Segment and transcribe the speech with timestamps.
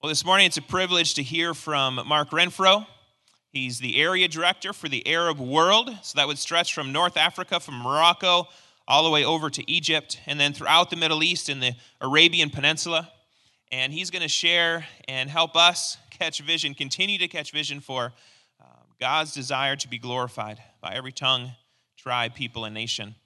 [0.00, 2.86] Well, this morning it's a privilege to hear from Mark Renfro.
[3.50, 5.90] He's the area director for the Arab world.
[6.02, 8.46] So that would stretch from North Africa, from Morocco,
[8.86, 12.48] all the way over to Egypt, and then throughout the Middle East and the Arabian
[12.48, 13.10] Peninsula.
[13.72, 18.12] And he's going to share and help us catch vision, continue to catch vision for
[18.62, 18.66] uh,
[19.00, 21.50] God's desire to be glorified by every tongue,
[21.96, 23.16] tribe, people, and nation.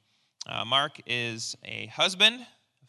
[0.46, 2.46] Uh, Mark is a husband,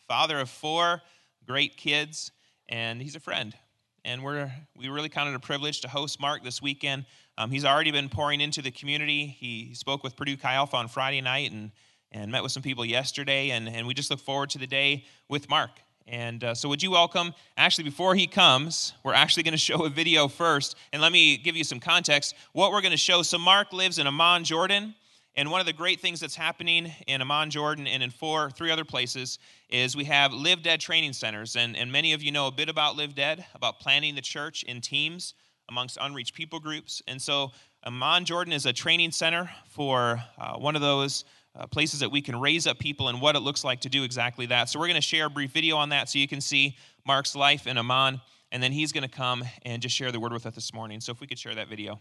[0.07, 1.01] father of four
[1.45, 2.31] great kids,
[2.69, 3.53] and he's a friend
[4.05, 7.05] and we're we really counted a privilege to host Mark this weekend.
[7.37, 9.25] Um, he's already been pouring into the community.
[9.25, 11.71] He, spoke with Purdue Chi Alpha on Friday night and
[12.11, 15.05] and met with some people yesterday, and and we just look forward to the day
[15.29, 15.71] with Mark.
[16.05, 17.33] And uh, so, would you welcome?
[17.55, 20.75] Actually, before he comes, we're actually going to show a video first.
[20.91, 22.35] And let me give you some context.
[22.51, 23.21] What we're going to show.
[23.21, 24.95] So, Mark lives in Amman, Jordan.
[25.35, 28.69] And one of the great things that's happening in Amman, Jordan, and in four, three
[28.69, 31.55] other places is we have Live Dead training centers.
[31.55, 34.63] And, and many of you know a bit about Live Dead, about planting the church
[34.63, 35.33] in teams
[35.69, 37.01] amongst unreached people groups.
[37.07, 37.51] And so
[37.83, 42.21] Amman, Jordan is a training center for uh, one of those uh, places that we
[42.21, 44.69] can raise up people and what it looks like to do exactly that.
[44.69, 47.35] So we're going to share a brief video on that so you can see Mark's
[47.35, 48.21] life in Amman.
[48.51, 51.01] And then he's going to come and just share the word with us this morning.
[51.01, 51.99] So if we could share that video.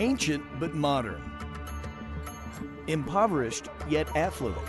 [0.00, 1.20] Ancient but modern.
[2.86, 4.66] Impoverished yet affluent.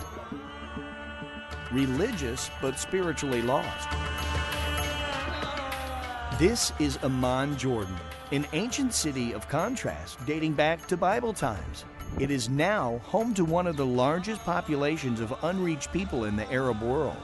[1.72, 3.88] Religious but spiritually lost.
[6.38, 7.96] This is Amman, Jordan,
[8.34, 11.86] an ancient city of contrast dating back to Bible times.
[12.20, 16.52] It is now home to one of the largest populations of unreached people in the
[16.52, 17.16] Arab world.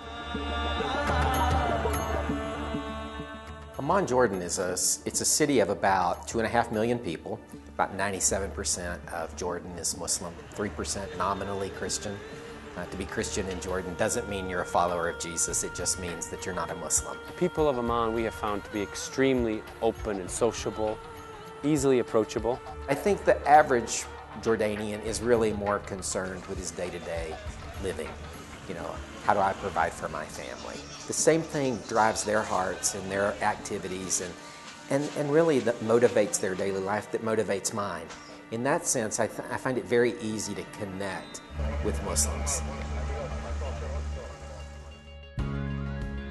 [3.90, 4.72] Amman, Jordan is a,
[5.08, 7.40] it's a city of about two and a half million people.
[7.74, 12.14] About 97% of Jordan is Muslim, 3% nominally Christian.
[12.76, 16.02] Uh, to be Christian in Jordan doesn't mean you're a follower of Jesus, it just
[16.02, 17.18] means that you're not a Muslim.
[17.28, 21.00] The people of Amman we have found to be extremely open and sociable,
[21.64, 22.60] easily approachable.
[22.90, 24.04] I think the average
[24.42, 27.34] Jordanian is really more concerned with his day to day
[27.82, 28.10] living.
[28.68, 28.96] You know,
[29.28, 30.80] how do I provide for my family?
[31.06, 34.34] The same thing drives their hearts and their activities and
[34.90, 38.06] and, and really that motivates their daily life, that motivates mine.
[38.52, 41.42] In that sense, I, I find it very easy to connect
[41.84, 42.62] with Muslims.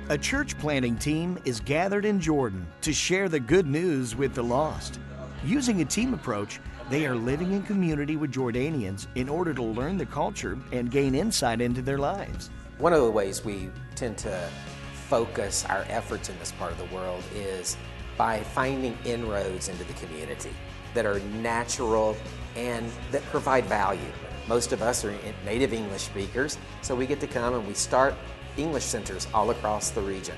[0.09, 4.43] A church planting team is gathered in Jordan to share the good news with the
[4.43, 5.01] lost.
[5.45, 9.99] Using a team approach, they are living in community with Jordanians in order to learn
[9.99, 12.49] the culture and gain insight into their lives.
[12.79, 14.51] One of the ways we tend to
[14.93, 17.75] focus our efforts in this part of the world is
[18.19, 20.51] by finding inroads into the community
[20.93, 22.19] that are natural
[22.55, 24.13] and that provide value.
[24.47, 28.15] Most of us are native English speakers, so we get to come and we start
[28.59, 30.37] English centers all across the region.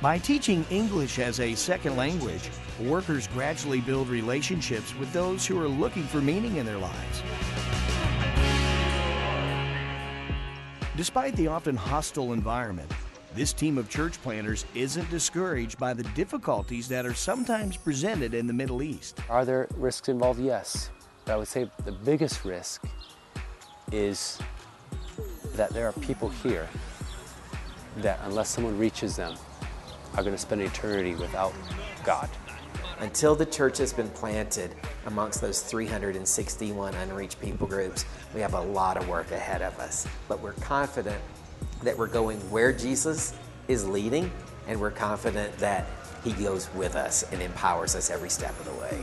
[0.00, 2.48] By teaching English as a second language,
[2.80, 7.22] workers gradually build relationships with those who are looking for meaning in their lives.
[10.96, 12.90] Despite the often hostile environment,
[13.34, 18.46] this team of church planters isn't discouraged by the difficulties that are sometimes presented in
[18.46, 19.20] the Middle East.
[19.28, 20.40] Are there risks involved?
[20.40, 20.88] Yes.
[21.26, 22.82] But I would say the biggest risk
[23.92, 24.38] is
[25.52, 26.66] that there are people here
[27.98, 29.34] that, unless someone reaches them,
[30.14, 31.52] are going to spend eternity without
[32.04, 32.30] God.
[32.98, 34.74] Until the church has been planted
[35.04, 40.06] amongst those 361 unreached people groups, we have a lot of work ahead of us.
[40.28, 41.20] But we're confident
[41.82, 43.34] that we're going where Jesus
[43.68, 44.32] is leading,
[44.66, 45.86] and we're confident that
[46.24, 49.02] He goes with us and empowers us every step of the way.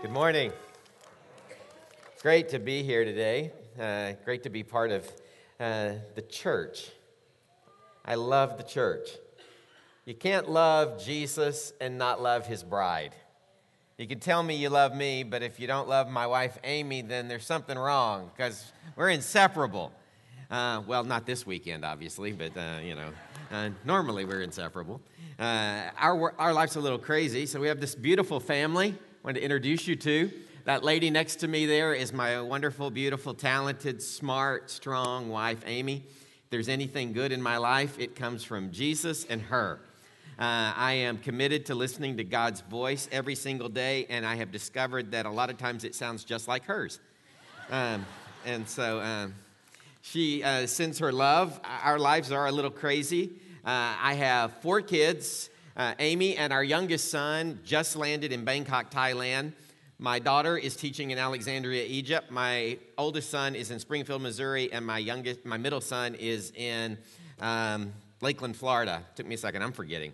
[0.00, 0.52] Good morning.
[2.14, 3.52] It's great to be here today.
[3.78, 5.06] Uh, great to be part of
[5.60, 6.90] uh, the church.
[8.04, 9.08] I love the church.
[10.04, 13.14] You can't love Jesus and not love his bride.
[13.96, 17.02] You can tell me you love me, but if you don't love my wife Amy,
[17.02, 19.92] then there's something wrong because we're inseparable.
[20.50, 23.10] Uh, well, not this weekend, obviously, but uh, you know,
[23.52, 25.00] uh, normally we're inseparable.
[25.38, 28.88] Uh, our, our life's a little crazy, so we have this beautiful family.
[28.88, 30.32] I want to introduce you to.
[30.68, 36.04] That lady next to me there is my wonderful, beautiful, talented, smart, strong wife, Amy.
[36.04, 39.80] If there's anything good in my life, it comes from Jesus and her.
[40.38, 44.52] Uh, I am committed to listening to God's voice every single day, and I have
[44.52, 47.00] discovered that a lot of times it sounds just like hers.
[47.70, 48.04] Um,
[48.44, 49.34] and so um,
[50.02, 51.58] she uh, sends her love.
[51.82, 53.30] Our lives are a little crazy.
[53.64, 55.48] Uh, I have four kids.
[55.74, 59.52] Uh, Amy and our youngest son just landed in Bangkok, Thailand.
[60.00, 62.30] My daughter is teaching in Alexandria, Egypt.
[62.30, 66.96] My oldest son is in Springfield, Missouri, and my youngest, my middle son is in
[67.40, 69.02] um, Lakeland, Florida.
[69.16, 70.12] Took me a second, I'm forgetting.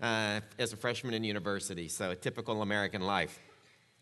[0.00, 3.38] Uh, as a freshman in university, so a typical American life.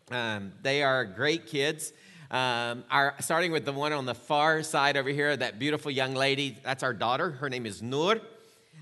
[0.09, 1.91] Um, they are great kids.
[2.31, 6.13] Um, our, starting with the one on the far side over here, that beautiful young
[6.13, 7.31] lady, that's our daughter.
[7.31, 8.21] Her name is Noor.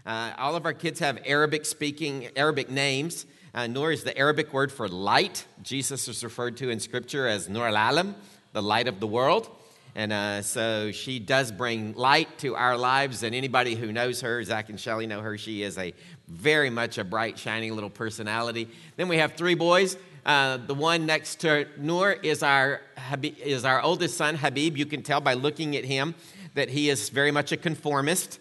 [0.06, 3.26] Uh, all of our kids have Arabic speaking, Arabic names.
[3.56, 5.46] Uh, Nur is the Arabic word for light.
[5.62, 8.16] Jesus is referred to in Scripture as Nur al Alam,
[8.52, 9.48] the light of the world.
[9.94, 13.22] And uh, so she does bring light to our lives.
[13.22, 15.94] And anybody who knows her, Zach and Shelly know her, she is a
[16.28, 18.68] very much a bright, shining little personality.
[18.96, 19.98] Then we have three boys.
[20.26, 22.82] Uh, the one next to Nur is our,
[23.22, 24.78] is our oldest son, Habib.
[24.78, 26.16] You can tell by looking at him
[26.56, 28.40] that he is very much a conformist.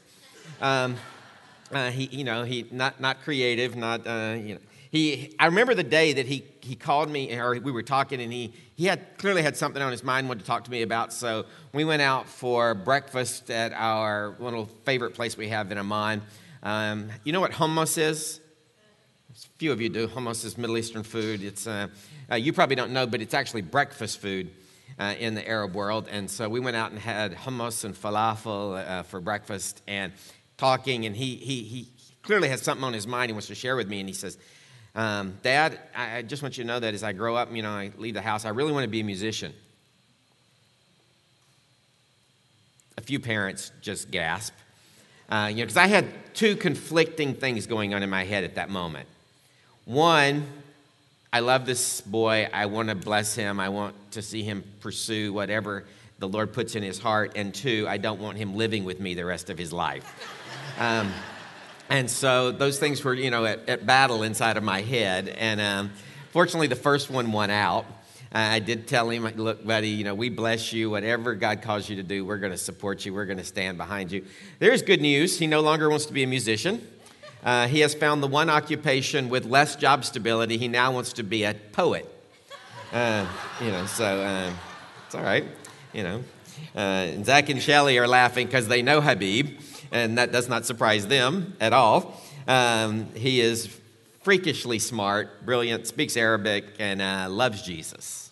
[0.62, 0.96] Um,
[1.70, 4.60] uh, he, you know, he not not creative, not uh, you know
[4.92, 8.30] he, I remember the day that he, he called me, or we were talking, and
[8.30, 11.14] he, he had clearly had something on his mind, wanted to talk to me about.
[11.14, 16.20] So we went out for breakfast at our little favorite place we have in Amman.
[16.62, 18.42] Um, you know what hummus is?
[19.30, 20.08] A few of you do.
[20.08, 21.42] Hummus is Middle Eastern food.
[21.42, 21.88] It's, uh,
[22.30, 24.50] uh, you probably don't know, but it's actually breakfast food
[24.98, 26.06] uh, in the Arab world.
[26.10, 30.12] And so we went out and had hummus and falafel uh, for breakfast and
[30.58, 31.06] talking.
[31.06, 31.88] And he, he, he
[32.22, 34.00] clearly has something on his mind he wants to share with me.
[34.00, 34.36] And he says,
[34.94, 37.62] um, Dad, I, I just want you to know that as I grow up, you
[37.62, 39.52] know, I leave the house, I really want to be a musician.
[42.98, 44.52] A few parents just gasp.
[45.28, 48.56] Uh, you know, because I had two conflicting things going on in my head at
[48.56, 49.08] that moment.
[49.86, 50.46] One,
[51.32, 52.48] I love this boy.
[52.52, 53.58] I want to bless him.
[53.58, 55.84] I want to see him pursue whatever
[56.18, 57.32] the Lord puts in his heart.
[57.34, 60.04] And two, I don't want him living with me the rest of his life.
[60.78, 61.10] Um,
[61.88, 65.28] and so those things were, you know, at, at battle inside of my head.
[65.28, 65.90] And um,
[66.30, 67.86] fortunately, the first one won out.
[68.34, 70.88] I did tell him, look, buddy, you know, we bless you.
[70.88, 73.12] Whatever God calls you to do, we're going to support you.
[73.12, 74.24] We're going to stand behind you.
[74.58, 75.38] There's good news.
[75.38, 76.86] He no longer wants to be a musician.
[77.44, 80.56] Uh, he has found the one occupation with less job stability.
[80.56, 82.08] He now wants to be a poet.
[82.90, 83.26] Uh,
[83.60, 84.50] you know, so uh,
[85.06, 85.44] it's all right.
[85.92, 86.24] You know,
[86.74, 89.58] uh, Zach and Shelly are laughing because they know Habib
[89.92, 92.20] and that does not surprise them at all.
[92.48, 93.68] Um, he is
[94.22, 98.30] freakishly smart, brilliant, speaks Arabic, and uh, loves Jesus.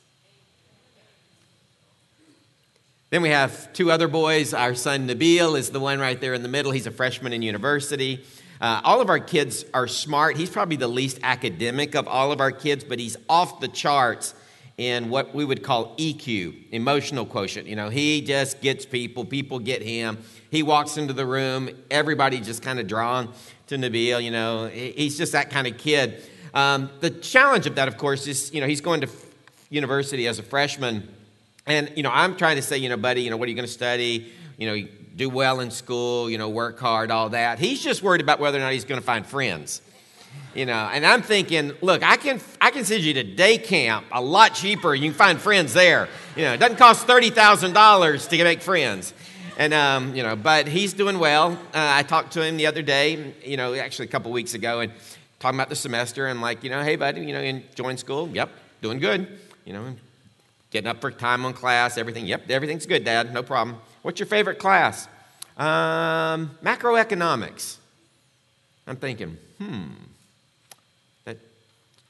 [3.10, 4.54] Then we have two other boys.
[4.54, 6.70] Our son Nabil is the one right there in the middle.
[6.70, 8.24] He's a freshman in university.
[8.60, 10.36] Uh, all of our kids are smart.
[10.36, 14.34] He's probably the least academic of all of our kids, but he's off the charts
[14.78, 17.68] in what we would call EQ, emotional quotient.
[17.68, 20.18] You know, he just gets people, people get him.
[20.50, 23.32] He walks into the room, everybody just kind of drawn
[23.66, 24.22] to Nabil.
[24.22, 26.22] You know, he's just that kind of kid.
[26.54, 29.26] Um, the challenge of that, of course, is you know he's going to f-
[29.68, 31.08] university as a freshman,
[31.66, 33.56] and you know I'm trying to say, you know, buddy, you know, what are you
[33.56, 34.32] going to study?
[34.56, 37.58] You know, do well in school, you know, work hard, all that.
[37.58, 39.82] He's just worried about whether or not he's going to find friends
[40.54, 44.04] you know and i'm thinking look i can i can send you to day camp
[44.12, 44.94] a lot cheaper.
[44.94, 46.08] You can find friends there.
[46.36, 49.14] You know it doesn't cost $30000 to make friends.
[49.58, 51.52] And um, you know but he's doing well.
[51.52, 54.80] Uh, i talked to him the other day you know actually a couple weeks ago
[54.80, 54.92] and
[55.38, 58.28] talking about the semester and like you know hey buddy you know enjoying school?
[58.32, 58.50] Yep
[58.82, 59.38] doing good.
[59.64, 59.94] You know
[60.70, 62.26] getting up for time on class everything.
[62.26, 63.32] Yep everything's good dad.
[63.32, 63.76] No problem.
[64.02, 65.06] What's your favorite class?
[65.56, 67.76] Um, macroeconomics.
[68.86, 70.09] I'm thinking hmm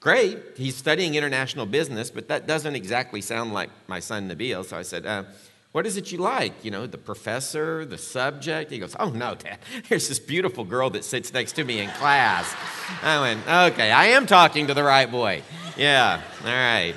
[0.00, 4.64] Great, he's studying international business, but that doesn't exactly sound like my son Nabil.
[4.64, 5.24] So I said, uh,
[5.72, 6.64] What is it you like?
[6.64, 8.70] You know, the professor, the subject?
[8.70, 9.58] He goes, Oh, no, Dad.
[9.90, 12.54] There's this beautiful girl that sits next to me in class.
[13.02, 15.42] I went, Okay, I am talking to the right boy.
[15.76, 16.94] Yeah, all right.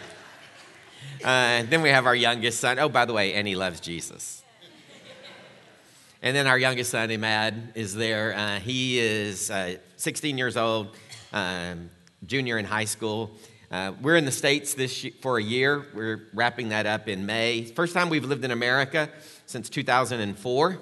[1.22, 2.80] Uh, then we have our youngest son.
[2.80, 4.44] Oh, by the way, and he loves Jesus.
[6.22, 8.34] And then our youngest son, Imad, is there.
[8.34, 10.96] Uh, he is uh, 16 years old.
[11.34, 11.90] Um,
[12.26, 13.32] junior in high school.
[13.70, 15.86] Uh, we're in the States this for a year.
[15.94, 17.64] We're wrapping that up in May.
[17.64, 19.10] First time we've lived in America
[19.46, 20.72] since 2004.
[20.72, 20.78] Uh,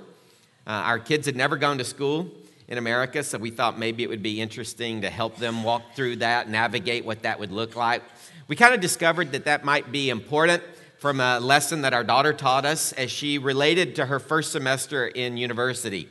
[0.70, 2.30] our kids had never gone to school
[2.68, 6.18] in America, so we thought maybe it would be interesting to help them walk through
[6.18, 8.04] that, navigate what that would look like.
[8.48, 10.62] We kind of discovered that that might be important
[10.98, 15.08] from a lesson that our daughter taught us as she related to her first semester
[15.08, 16.10] in university.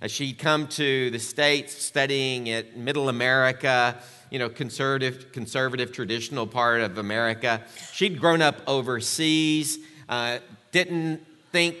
[0.00, 3.98] Uh, she'd come to the States studying at Middle America
[4.30, 7.62] you know, conservative, conservative, traditional part of America.
[7.92, 10.38] She'd grown up overseas, uh,
[10.72, 11.20] didn't
[11.52, 11.76] think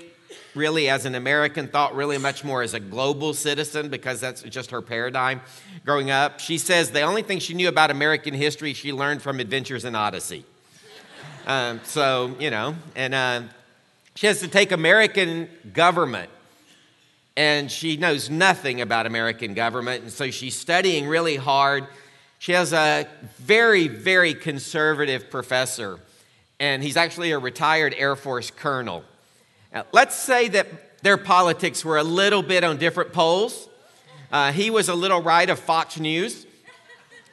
[0.54, 4.70] really as an American, thought really much more as a global citizen because that's just
[4.72, 5.40] her paradigm
[5.84, 6.40] growing up.
[6.40, 9.94] She says the only thing she knew about American history she learned from Adventures in
[9.94, 10.44] Odyssey.
[11.46, 13.42] Um, so, you know, and uh,
[14.14, 16.30] she has to take American government
[17.36, 20.02] and she knows nothing about American government.
[20.02, 21.86] And so she's studying really hard.
[22.40, 23.06] She has a
[23.36, 26.00] very, very conservative professor,
[26.58, 29.04] and he's actually a retired Air Force colonel.
[29.74, 33.68] Now, let's say that their politics were a little bit on different poles.
[34.32, 36.46] Uh, he was a little right of Fox News,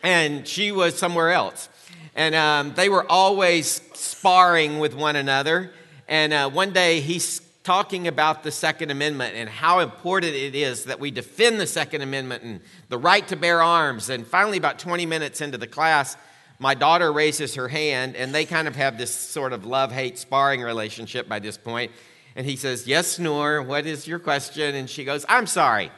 [0.03, 1.69] and she was somewhere else.
[2.13, 5.71] And um, they were always sparring with one another.
[6.09, 10.85] And uh, one day he's talking about the Second Amendment and how important it is
[10.85, 14.09] that we defend the Second Amendment and the right to bear arms.
[14.09, 16.15] And finally, about 20 minutes into the class,
[16.59, 20.17] my daughter raises her hand, and they kind of have this sort of love hate
[20.17, 21.91] sparring relationship by this point.
[22.37, 24.73] And he says, Yes, Noor, what is your question?
[24.73, 25.91] And she goes, I'm sorry.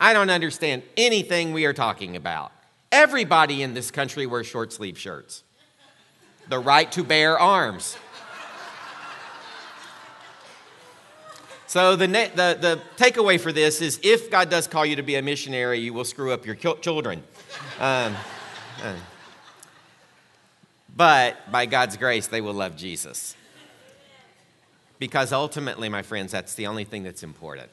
[0.00, 2.50] I don't understand anything we are talking about.
[2.90, 5.44] Everybody in this country wears short sleeve shirts.
[6.48, 7.96] The right to bear arms.
[11.68, 15.16] So the, the, the takeaway for this is if God does call you to be
[15.16, 17.24] a missionary, you will screw up your children.
[17.80, 18.14] Um,
[18.82, 18.94] uh,
[20.96, 23.36] but by God's grace, they will love Jesus.
[24.98, 27.68] Because ultimately, my friends, that's the only thing that's important.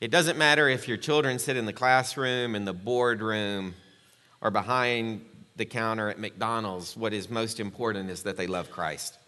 [0.00, 3.74] It doesn't matter if your children sit in the classroom, in the boardroom,
[4.42, 5.24] or behind
[5.56, 6.96] the counter at McDonald's.
[6.96, 9.18] What is most important is that they love Christ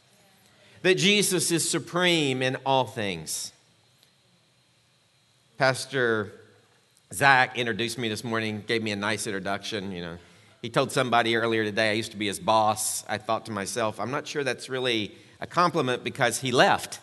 [0.87, 3.50] that Jesus is supreme in all things.
[5.59, 6.31] Pastor
[7.12, 9.90] Zach introduced me this morning, gave me a nice introduction.
[9.90, 10.19] You know,
[10.62, 13.02] he told somebody earlier today I used to be his boss.
[13.09, 17.00] I thought to myself, I'm not sure that's really a compliment because he left.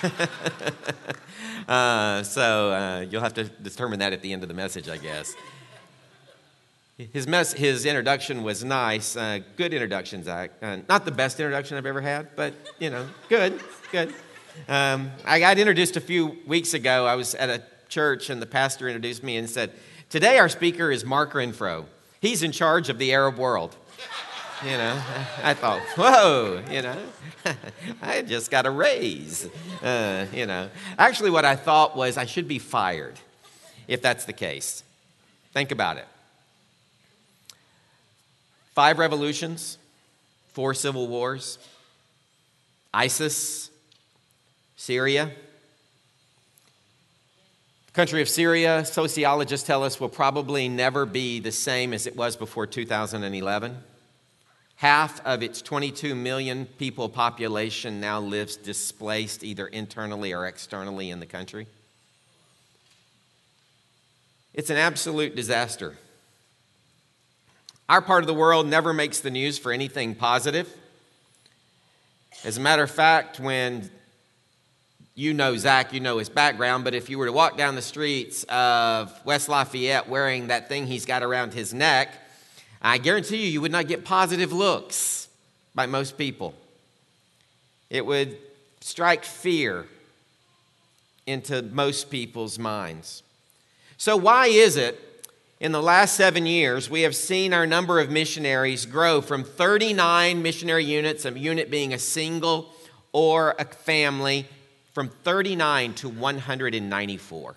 [1.68, 4.96] uh, so uh, you'll have to determine that at the end of the message, I
[4.96, 5.34] guess.
[6.98, 9.14] His, mess, his introduction was nice.
[9.14, 10.50] Uh, good introduction, Zach.
[10.60, 13.60] Uh, not the best introduction I've ever had, but, you know, good,
[13.92, 14.12] good.
[14.68, 17.06] Um, I got introduced a few weeks ago.
[17.06, 19.70] I was at a church, and the pastor introduced me and said,
[20.10, 21.84] Today our speaker is Mark Renfro.
[22.20, 23.76] He's in charge of the Arab world.
[24.64, 25.00] You know,
[25.44, 26.96] I thought, whoa, you know,
[28.02, 29.48] I just got a raise.
[29.84, 33.20] Uh, you know, actually, what I thought was I should be fired
[33.86, 34.82] if that's the case.
[35.52, 36.08] Think about it.
[38.78, 39.76] Five revolutions,
[40.52, 41.58] four civil wars,
[42.94, 43.72] ISIS,
[44.76, 45.32] Syria.
[47.86, 52.14] The country of Syria, sociologists tell us, will probably never be the same as it
[52.14, 53.78] was before 2011.
[54.76, 61.18] Half of its 22 million people population now lives displaced either internally or externally in
[61.18, 61.66] the country.
[64.54, 65.96] It's an absolute disaster.
[67.88, 70.68] Our part of the world never makes the news for anything positive.
[72.44, 73.90] As a matter of fact, when
[75.14, 77.82] you know Zach, you know his background, but if you were to walk down the
[77.82, 82.10] streets of West Lafayette wearing that thing he's got around his neck,
[82.82, 85.26] I guarantee you, you would not get positive looks
[85.74, 86.54] by most people.
[87.88, 88.36] It would
[88.82, 89.86] strike fear
[91.26, 93.22] into most people's minds.
[93.96, 95.07] So, why is it
[95.60, 100.40] in the last seven years, we have seen our number of missionaries grow from 39
[100.40, 102.72] missionary units, a unit being a single
[103.12, 104.46] or a family,
[104.92, 107.56] from 39 to 194.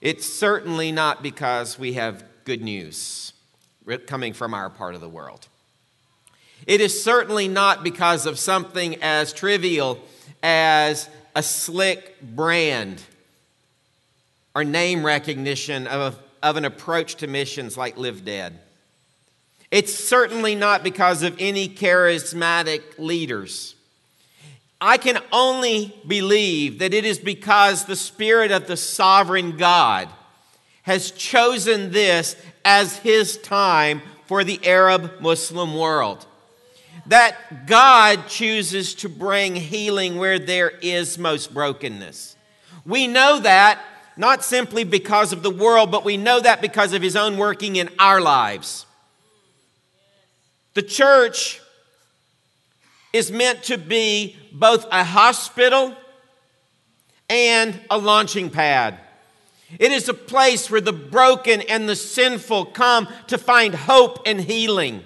[0.00, 3.32] It's certainly not because we have good news
[4.06, 5.48] coming from our part of the world.
[6.66, 10.00] It is certainly not because of something as trivial
[10.42, 13.02] as a slick brand
[14.54, 18.58] or name recognition of, of an approach to missions like Live Dead.
[19.70, 23.74] It's certainly not because of any charismatic leaders.
[24.80, 30.08] I can only believe that it is because the Spirit of the sovereign God
[30.82, 36.24] has chosen this as his time for the Arab Muslim world.
[37.06, 42.36] That God chooses to bring healing where there is most brokenness.
[42.86, 43.80] We know that
[44.18, 47.76] not simply because of the world, but we know that because of his own working
[47.76, 48.84] in our lives.
[50.74, 51.60] The church
[53.12, 55.94] is meant to be both a hospital
[57.30, 58.98] and a launching pad.
[59.78, 64.40] It is a place where the broken and the sinful come to find hope and
[64.40, 65.04] healing.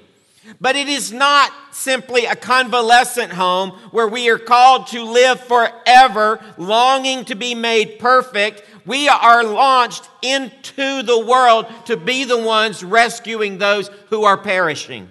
[0.61, 6.40] But it is not simply a convalescent home where we are called to live forever,
[6.59, 8.62] longing to be made perfect.
[8.85, 15.09] We are launched into the world to be the ones rescuing those who are perishing.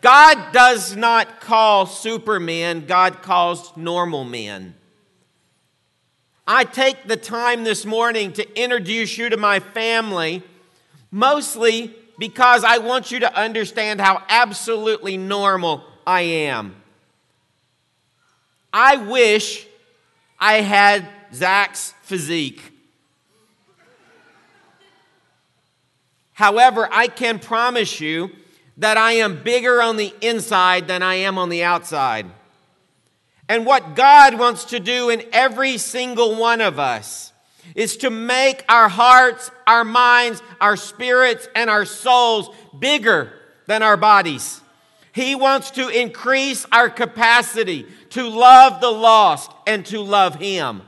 [0.00, 4.74] God does not call supermen, God calls normal men.
[6.46, 10.42] I take the time this morning to introduce you to my family,
[11.10, 16.74] mostly because I want you to understand how absolutely normal I am.
[18.72, 19.66] I wish
[20.38, 22.72] I had Zach's physique.
[26.32, 28.30] However, I can promise you
[28.78, 32.26] that I am bigger on the inside than I am on the outside.
[33.46, 37.32] And what God wants to do in every single one of us
[37.74, 43.32] is to make our hearts, our minds, our spirits, and our souls bigger
[43.66, 44.60] than our bodies.
[45.12, 50.82] He wants to increase our capacity to love the lost and to love Him.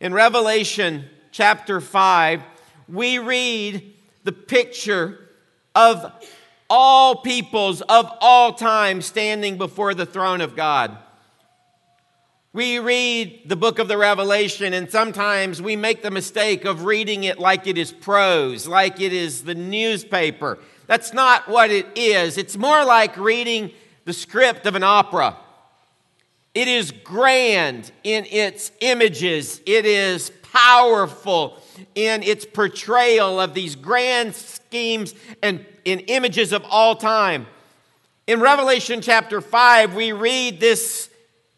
[0.00, 2.42] In Revelation chapter 5,
[2.88, 3.92] we read
[4.24, 5.28] the picture
[5.74, 6.10] of
[6.70, 10.96] all peoples of all time standing before the throne of God.
[12.54, 17.24] We read the book of the Revelation, and sometimes we make the mistake of reading
[17.24, 20.58] it like it is prose, like it is the newspaper.
[20.86, 22.38] That's not what it is.
[22.38, 23.70] It's more like reading
[24.06, 25.36] the script of an opera.
[26.54, 31.62] It is grand in its images, it is powerful
[31.94, 37.46] in its portrayal of these grand schemes and in images of all time.
[38.26, 41.08] In Revelation chapter 5, we read this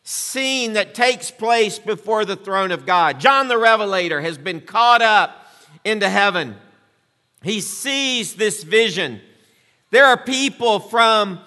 [0.05, 3.21] scene that takes place before the throne of God.
[3.21, 5.47] John the Revelator has been caught up
[5.85, 6.57] into heaven.
[7.43, 9.21] He sees this vision.
[9.91, 11.41] There are people from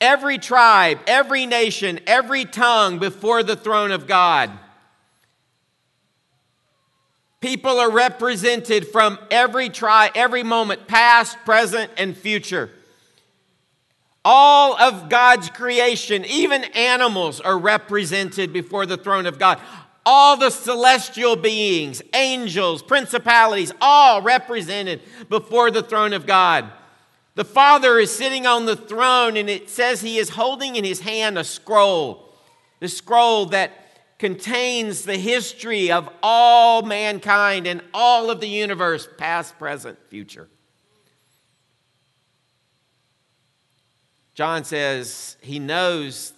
[0.00, 4.50] every tribe, every nation, every tongue before the throne of God.
[7.40, 12.70] People are represented from every tribe, every moment, past, present, and future.
[14.24, 19.60] All of God's creation, even animals, are represented before the throne of God.
[20.04, 26.70] All the celestial beings, angels, principalities, all represented before the throne of God.
[27.38, 30.98] The Father is sitting on the throne, and it says he is holding in his
[30.98, 32.28] hand a scroll.
[32.80, 39.56] The scroll that contains the history of all mankind and all of the universe, past,
[39.56, 40.48] present, future.
[44.34, 46.32] John says he knows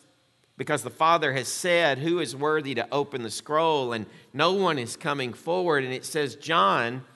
[0.59, 4.79] because the Father has said who is worthy to open the scroll, and no one
[4.79, 5.83] is coming forward.
[5.83, 7.07] And it says, John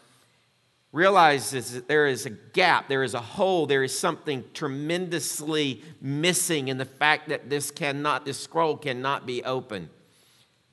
[0.95, 6.69] realizes that there is a gap, there is a hole, there is something tremendously missing
[6.69, 9.89] in the fact that this cannot, this scroll cannot be opened.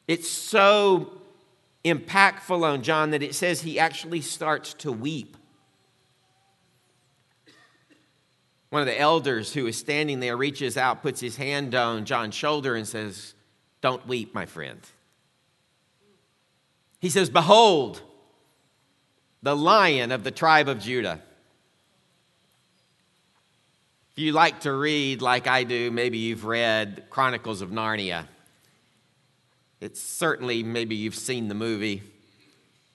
[0.07, 1.21] It's so
[1.83, 5.37] impactful on John that it says he actually starts to weep.
[8.69, 12.35] One of the elders who is standing there reaches out, puts his hand on John's
[12.35, 13.33] shoulder, and says,
[13.81, 14.79] Don't weep, my friend.
[16.99, 18.03] He says, Behold,
[19.43, 21.19] the lion of the tribe of Judah.
[24.11, 28.25] If you like to read like I do, maybe you've read Chronicles of Narnia.
[29.79, 32.03] It's certainly, maybe you've seen the movie.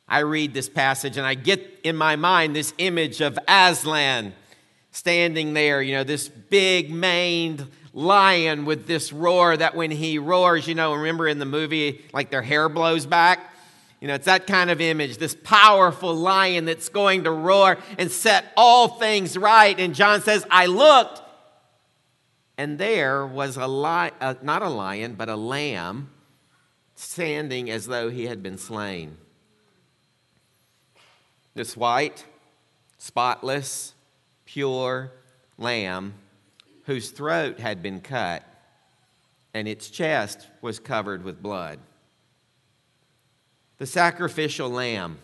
[0.09, 4.35] I read this passage and I get in my mind this image of Aslan
[4.93, 10.69] standing there, you know, this big maned lion with this roar that when he roars,
[10.69, 13.56] you know, remember in the movie, like their hair blows back?
[14.07, 18.09] You know, it's that kind of image, this powerful lion that's going to roar and
[18.09, 19.77] set all things right.
[19.81, 21.23] And John says, I looked,
[22.57, 26.11] and there was a lion, uh, not a lion, but a lamb
[26.95, 29.17] standing as though he had been slain.
[31.57, 32.27] This white,
[32.99, 33.93] spotless,
[34.45, 35.11] pure
[35.59, 36.15] lamb
[36.85, 38.45] whose throat had been cut
[39.53, 41.81] and its chest was covered with blood.
[43.79, 45.19] The sacrificial lamb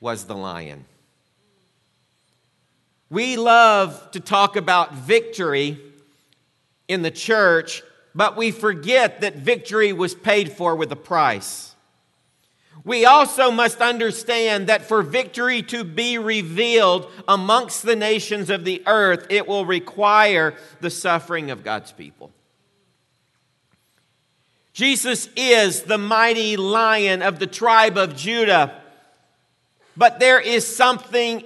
[0.00, 0.84] was the lion.
[3.10, 5.78] We love to talk about victory
[6.88, 7.82] in the church
[8.14, 11.74] but we forget that victory was paid for with a price.
[12.82, 18.82] We also must understand that for victory to be revealed amongst the nations of the
[18.86, 22.32] earth, it will require the suffering of God's people.
[24.72, 28.80] Jesus is the mighty lion of the tribe of Judah
[29.96, 31.44] But there is something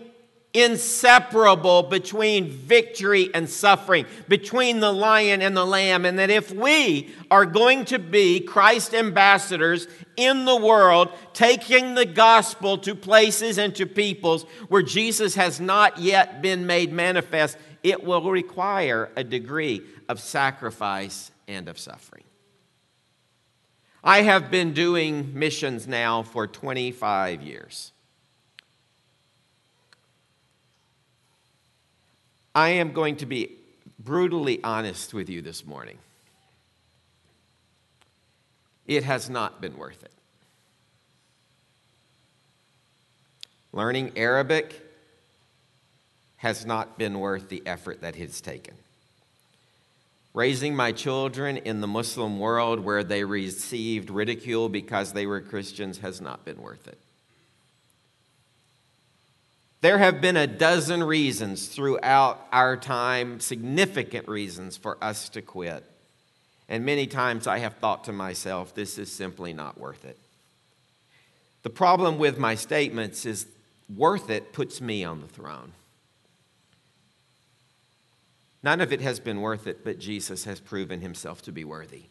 [0.55, 7.13] inseparable between victory and suffering, between the lion and the lamb, and that if we
[7.31, 13.75] are going to be Christ ambassadors in the world, taking the gospel to places and
[13.75, 19.83] to peoples where Jesus has not yet been made manifest, it will require a degree
[20.09, 22.24] of sacrifice and of suffering.
[24.07, 27.91] I have been doing missions now for 25 years.
[32.55, 33.57] I am going to be
[33.99, 35.97] brutally honest with you this morning.
[38.87, 40.13] It has not been worth it.
[43.73, 44.83] Learning Arabic
[46.37, 48.75] has not been worth the effort that it's taken.
[50.35, 55.99] Raising my children in the Muslim world where they received ridicule because they were Christians
[55.99, 56.99] has not been worth it.
[59.81, 65.85] There have been a dozen reasons throughout our time, significant reasons for us to quit.
[66.69, 70.19] And many times I have thought to myself, this is simply not worth it.
[71.63, 73.47] The problem with my statements is
[73.95, 75.73] worth it puts me on the throne.
[78.65, 82.05] None of it has been worth it, but Jesus has proven himself to be worthy.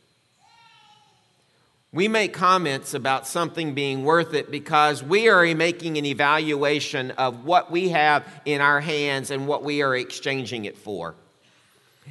[1.91, 7.43] We make comments about something being worth it because we are making an evaluation of
[7.43, 11.15] what we have in our hands and what we are exchanging it for.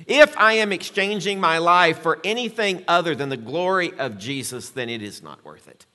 [0.08, 4.88] If I am exchanging my life for anything other than the glory of Jesus, then
[4.88, 5.86] it is not worth it.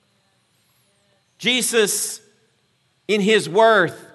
[1.36, 2.22] Jesus,
[3.08, 4.07] in his worth,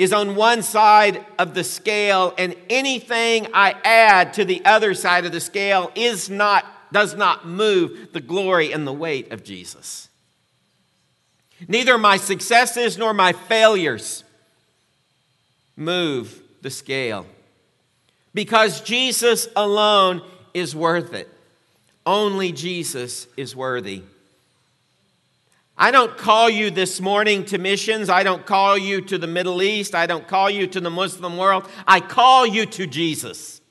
[0.00, 5.26] is on one side of the scale, and anything I add to the other side
[5.26, 10.08] of the scale is not does not move the glory and the weight of Jesus.
[11.68, 14.24] Neither my successes nor my failures
[15.76, 17.26] move the scale
[18.32, 20.22] because Jesus alone
[20.54, 21.28] is worth it.
[22.06, 24.02] Only Jesus is worthy.
[25.82, 28.10] I don't call you this morning to missions.
[28.10, 29.94] I don't call you to the Middle East.
[29.94, 31.66] I don't call you to the Muslim world.
[31.86, 33.62] I call you to Jesus.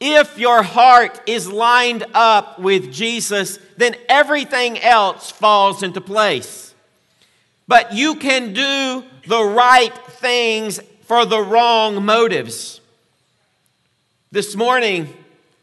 [0.00, 6.74] If your heart is lined up with Jesus, then everything else falls into place.
[7.68, 12.80] But you can do the right things for the wrong motives.
[14.32, 15.14] This morning,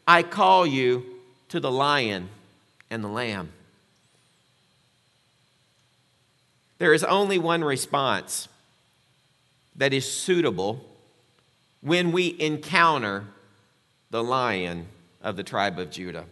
[0.08, 1.04] I call you
[1.50, 2.30] to the lion
[2.88, 3.50] and the lamb.
[6.80, 8.48] There is only one response
[9.76, 10.82] that is suitable
[11.82, 13.26] when we encounter
[14.10, 14.86] the lion
[15.22, 16.24] of the tribe of Judah.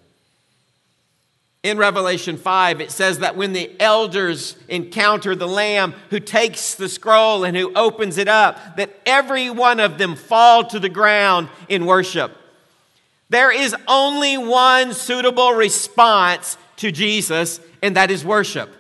[1.62, 6.88] In Revelation 5, it says that when the elders encounter the Lamb who takes the
[6.88, 11.50] scroll and who opens it up, that every one of them fall to the ground
[11.68, 12.34] in worship.
[13.28, 18.72] There is only one suitable response to Jesus, and that is worship.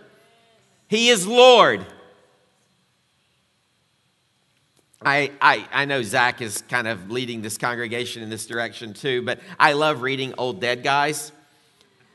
[0.88, 1.84] He is Lord.
[5.02, 9.22] I, I, I know Zach is kind of leading this congregation in this direction too,
[9.22, 11.30] but I love reading old dead guys.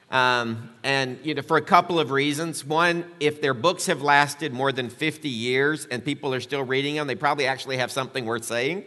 [0.10, 2.66] Um, and you know, for a couple of reasons.
[2.66, 6.96] One, if their books have lasted more than 50 years and people are still reading
[6.96, 8.84] them, they probably actually have something worth saying.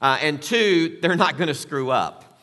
[0.00, 2.40] Uh, and two, they're not going to screw up.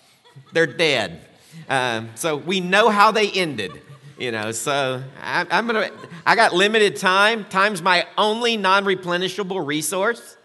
[0.54, 1.22] They're dead.
[1.70, 3.72] Um, so we know how they ended.
[4.18, 5.92] You know, so I, I'm gonna.
[6.26, 7.46] I got limited time.
[7.46, 10.38] Time's my only non-replenishable resource.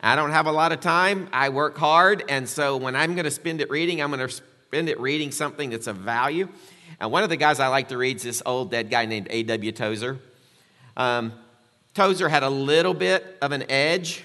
[0.00, 1.28] I don't have a lot of time.
[1.32, 2.24] I work hard.
[2.28, 5.86] And so when I'm to spend it reading, I'm to spend it reading something that's
[5.86, 6.48] of value.
[7.00, 9.28] And one of the guys I like to read is this old dead guy named
[9.30, 9.72] A.W.
[9.72, 10.18] Tozer.
[10.96, 11.32] Um,
[11.94, 14.24] Tozer had a little bit of an edge.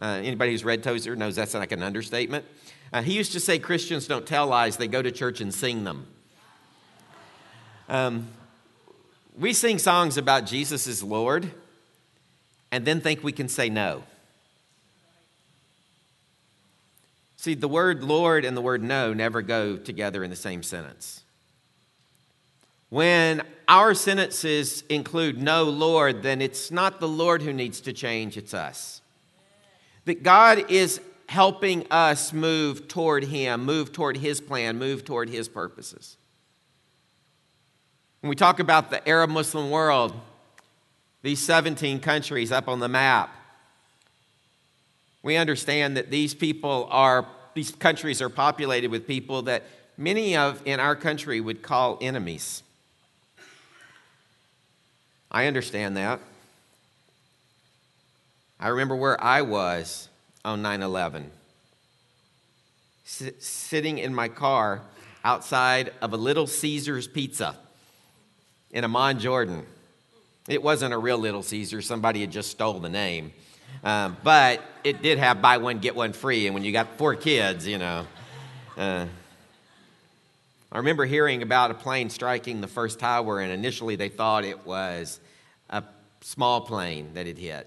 [0.00, 2.44] Uh, anybody who's read Tozer knows that's like an understatement.
[2.92, 5.84] Uh, he used to say Christians don't tell lies, they go to church and sing
[5.84, 6.06] them.
[7.90, 8.28] Um,
[9.36, 11.50] we sing songs about Jesus is Lord
[12.70, 14.04] and then think we can say no.
[17.36, 21.24] See, the word Lord and the word no never go together in the same sentence.
[22.90, 28.36] When our sentences include no Lord, then it's not the Lord who needs to change,
[28.36, 29.00] it's us.
[30.04, 35.48] That God is helping us move toward Him, move toward His plan, move toward His
[35.48, 36.16] purposes.
[38.20, 40.12] When we talk about the Arab Muslim world,
[41.22, 43.34] these 17 countries up on the map,
[45.22, 49.62] we understand that these people are, these countries are populated with people that
[49.96, 52.62] many of in our country would call enemies.
[55.30, 56.20] I understand that.
[58.58, 60.08] I remember where I was
[60.44, 61.30] on 9 11,
[63.06, 64.82] S- sitting in my car
[65.24, 67.56] outside of a Little Caesars Pizza
[68.72, 69.66] in Amman, Jordan.
[70.48, 73.32] It wasn't a real Little Caesar, somebody had just stole the name.
[73.84, 77.14] Um, but it did have buy one, get one free, and when you got four
[77.14, 78.06] kids, you know.
[78.76, 79.06] Uh,
[80.72, 84.66] I remember hearing about a plane striking the first tower, and initially they thought it
[84.66, 85.20] was
[85.68, 85.82] a
[86.20, 87.66] small plane that had hit.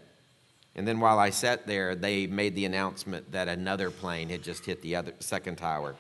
[0.76, 4.66] And then while I sat there, they made the announcement that another plane had just
[4.66, 5.96] hit the other second tower.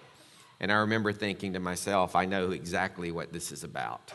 [0.59, 4.13] And I remember thinking to myself, I know exactly what this is about.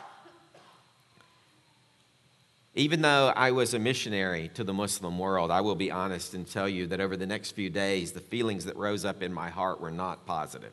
[2.79, 6.49] Even though I was a missionary to the Muslim world, I will be honest and
[6.49, 9.51] tell you that over the next few days, the feelings that rose up in my
[9.51, 10.73] heart were not positive.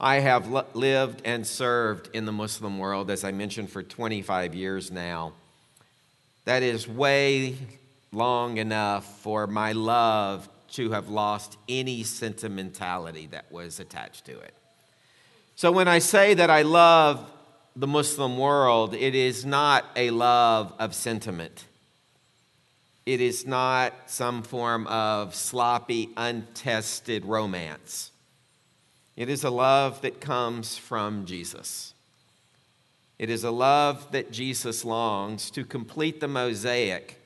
[0.00, 4.90] I have lived and served in the Muslim world, as I mentioned, for 25 years
[4.90, 5.34] now.
[6.46, 7.56] That is way
[8.10, 14.54] long enough for my love to have lost any sentimentality that was attached to it.
[15.54, 17.30] So when I say that I love
[17.76, 21.64] the Muslim world, it is not a love of sentiment.
[23.06, 28.10] It is not some form of sloppy, untested romance.
[29.16, 31.94] It is a love that comes from Jesus.
[33.18, 37.20] It is a love that Jesus longs to complete the mosaic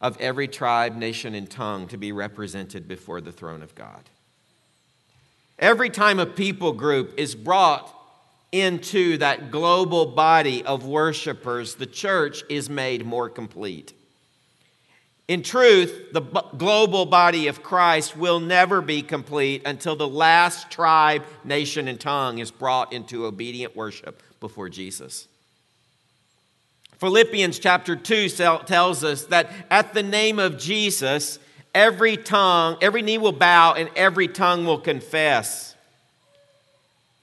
[0.00, 4.08] of every tribe, nation, and tongue to be represented before the throne of God.
[5.58, 7.94] Every time a people group is brought
[8.52, 13.92] into that global body of worshipers, the church is made more complete.
[15.28, 20.72] In truth, the b- global body of Christ will never be complete until the last
[20.72, 25.28] tribe, nation, and tongue is brought into obedient worship before Jesus.
[26.98, 28.28] Philippians chapter 2
[28.66, 31.38] tells us that at the name of Jesus,
[31.74, 35.69] every tongue, every knee will bow and every tongue will confess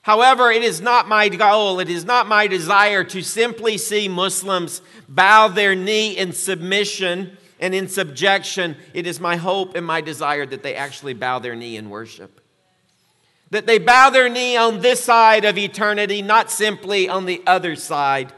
[0.07, 4.81] However, it is not my goal, it is not my desire to simply see Muslims
[5.09, 8.77] bow their knee in submission and in subjection.
[8.93, 12.39] It is my hope and my desire that they actually bow their knee in worship.
[13.49, 17.75] That they bow their knee on this side of eternity, not simply on the other
[17.75, 18.31] side.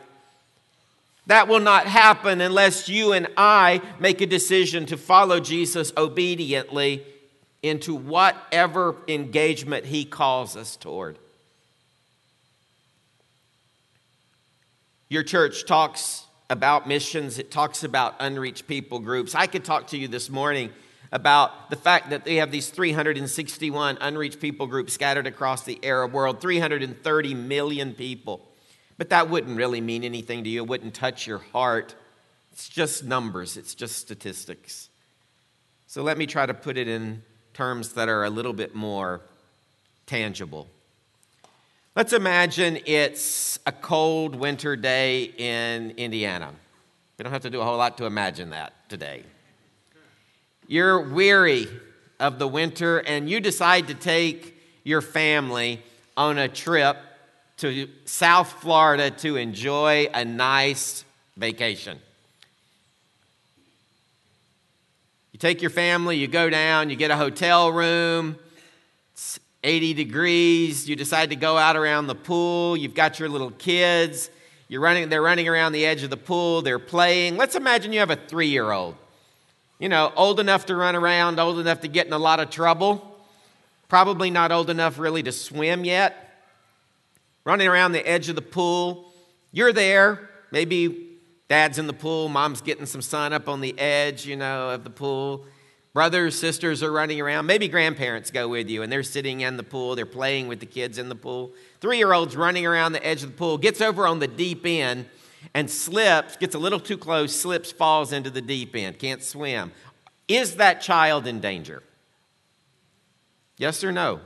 [1.28, 7.04] That will not happen unless you and I make a decision to follow Jesus obediently
[7.62, 11.20] into whatever engagement he calls us toward.
[15.12, 19.34] Your church talks about missions, it talks about unreached people groups.
[19.34, 20.70] I could talk to you this morning
[21.12, 26.14] about the fact that they have these 361 unreached people groups scattered across the Arab
[26.14, 28.48] world, 330 million people.
[29.00, 31.96] But that wouldn't really mean anything to you, it wouldn't touch your heart.
[32.52, 34.90] It's just numbers, it's just statistics.
[35.88, 37.24] So let me try to put it in
[37.56, 39.22] terms that are a little bit more
[40.06, 40.68] tangible.
[42.00, 46.54] Let's imagine it's a cold winter day in Indiana.
[47.18, 49.24] We don't have to do a whole lot to imagine that today.
[50.66, 51.68] You're weary
[52.18, 55.84] of the winter and you decide to take your family
[56.16, 56.96] on a trip
[57.58, 61.04] to South Florida to enjoy a nice
[61.36, 62.00] vacation.
[65.34, 68.38] You take your family, you go down, you get a hotel room.
[69.62, 73.52] It's 80 degrees, you decide to go out around the pool, you've got your little
[73.52, 74.30] kids,
[74.70, 77.36] you're running, they're running around the edge of the pool, they're playing.
[77.36, 78.96] Let's imagine you have a three year old.
[79.78, 82.50] You know, old enough to run around, old enough to get in a lot of
[82.50, 83.18] trouble,
[83.88, 86.42] probably not old enough really to swim yet.
[87.44, 89.12] Running around the edge of the pool,
[89.52, 91.18] you're there, maybe
[91.50, 94.84] dad's in the pool, mom's getting some sun up on the edge, you know, of
[94.84, 95.46] the pool.
[95.94, 97.48] Brothers, sisters are running around.
[97.48, 99.96] Maybe grandparents go with you and they're sitting in the pool.
[99.96, 101.52] They're playing with the kids in the pool.
[101.82, 104.66] Three year old's running around the edge of the pool, gets over on the deep
[104.66, 105.08] end
[105.54, 109.72] and slips, gets a little too close, slips, falls into the deep end, can't swim.
[110.28, 111.82] Is that child in danger?
[113.58, 114.22] Yes or no?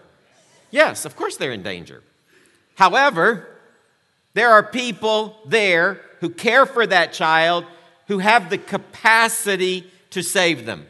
[0.69, 2.03] Yes, of course they're in danger.
[2.75, 3.47] However,
[4.33, 7.65] there are people there who care for that child
[8.07, 10.87] who have the capacity to save them.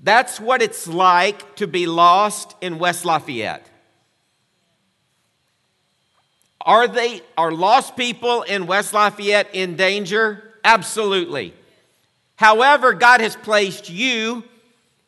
[0.00, 3.68] That's what it's like to be lost in West Lafayette.
[6.60, 10.54] Are they are lost people in West Lafayette in danger?
[10.62, 11.54] Absolutely.
[12.36, 14.44] However, God has placed you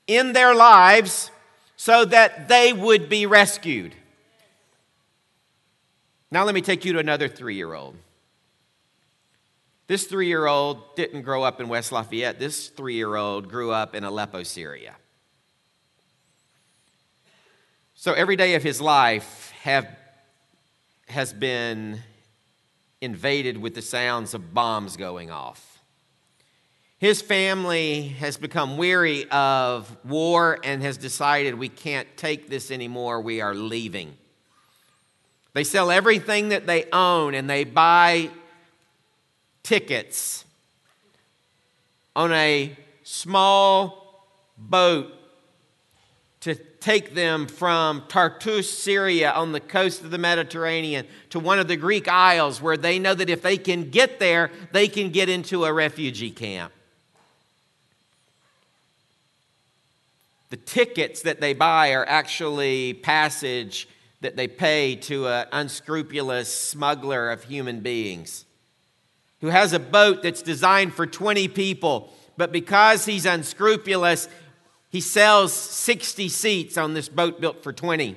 [0.06, 1.30] in their lives
[1.76, 3.94] so that they would be rescued.
[6.30, 7.94] Now let me take you to another 3-year-old.
[9.90, 12.38] This three year old didn't grow up in West Lafayette.
[12.38, 14.94] This three year old grew up in Aleppo, Syria.
[17.96, 19.88] So every day of his life have,
[21.08, 21.98] has been
[23.00, 25.82] invaded with the sounds of bombs going off.
[26.98, 33.20] His family has become weary of war and has decided we can't take this anymore.
[33.20, 34.16] We are leaving.
[35.52, 38.30] They sell everything that they own and they buy
[39.62, 40.44] tickets
[42.16, 44.26] on a small
[44.58, 45.12] boat
[46.40, 51.68] to take them from Tartus, Syria, on the coast of the Mediterranean, to one of
[51.68, 55.28] the Greek isles where they know that if they can get there, they can get
[55.28, 56.72] into a refugee camp.
[60.48, 63.86] The tickets that they buy are actually passage
[64.20, 68.46] that they pay to an unscrupulous smuggler of human beings
[69.40, 74.28] who has a boat that's designed for 20 people, but because he's unscrupulous,
[74.90, 78.16] he sells 60 seats on this boat built for 20.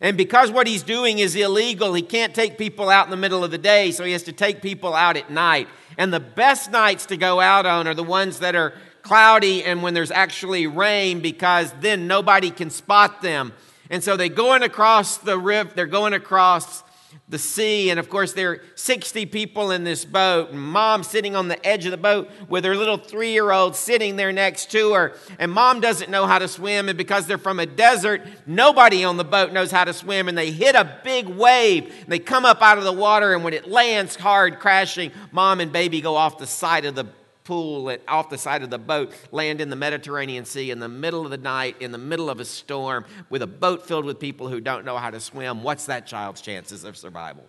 [0.00, 3.42] And because what he's doing is illegal, he can't take people out in the middle
[3.42, 5.66] of the day, so he has to take people out at night.
[5.96, 9.82] And the best nights to go out on are the ones that are cloudy and
[9.82, 13.52] when there's actually rain, because then nobody can spot them.
[13.90, 16.83] And so they're going across the river, they're going across
[17.28, 17.90] the sea.
[17.90, 21.66] And of course, there are 60 people in this boat, and mom sitting on the
[21.66, 25.14] edge of the boat with her little three year old sitting there next to her.
[25.38, 26.88] And mom doesn't know how to swim.
[26.88, 30.28] And because they're from a desert, nobody on the boat knows how to swim.
[30.28, 31.94] And they hit a big wave.
[32.02, 35.60] And they come up out of the water, and when it lands hard, crashing, mom
[35.60, 37.06] and baby go off the side of the
[37.44, 40.88] pool at, off the side of the boat, land in the Mediterranean Sea in the
[40.88, 44.18] middle of the night, in the middle of a storm, with a boat filled with
[44.18, 47.44] people who don't know how to swim, what's that child's chances of survival?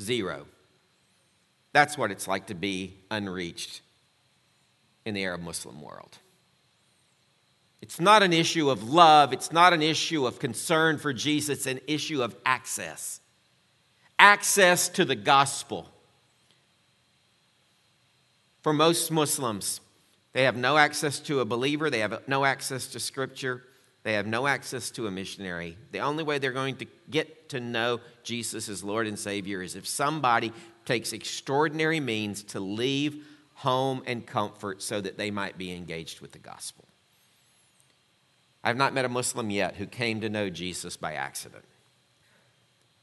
[0.00, 0.46] Zero.
[1.72, 3.80] That's what it's like to be unreached
[5.04, 6.18] in the Arab Muslim world.
[7.80, 11.66] It's not an issue of love, it's not an issue of concern for Jesus, it's
[11.66, 13.20] an issue of access.
[14.18, 15.93] Access to the gospel
[18.64, 19.82] for most Muslims,
[20.32, 23.62] they have no access to a believer, they have no access to scripture,
[24.04, 25.76] they have no access to a missionary.
[25.92, 29.76] The only way they're going to get to know Jesus as Lord and Savior is
[29.76, 30.50] if somebody
[30.86, 36.32] takes extraordinary means to leave home and comfort so that they might be engaged with
[36.32, 36.86] the gospel.
[38.64, 41.64] I've not met a Muslim yet who came to know Jesus by accident.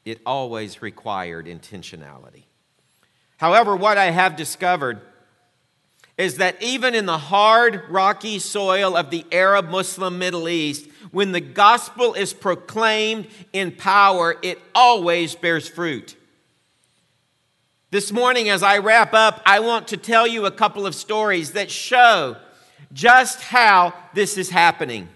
[0.06, 2.45] It always required intentionality.
[3.38, 5.02] However, what I have discovered
[6.17, 11.32] is that even in the hard, rocky soil of the Arab Muslim Middle East, when
[11.32, 16.15] the gospel is proclaimed in power, it always bears fruit.
[17.91, 21.52] This morning, as I wrap up, I want to tell you a couple of stories
[21.54, 22.38] that show
[22.93, 25.10] just how this is happening.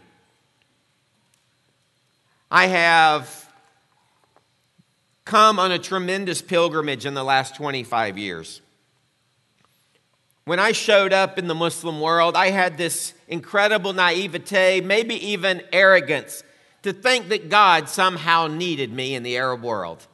[2.52, 3.50] I have
[5.24, 8.62] come on a tremendous pilgrimage in the last 25 years.
[10.46, 15.64] When I showed up in the Muslim world, I had this incredible naivete, maybe even
[15.74, 16.44] arrogance,
[16.84, 20.06] to think that God somehow needed me in the Arab world.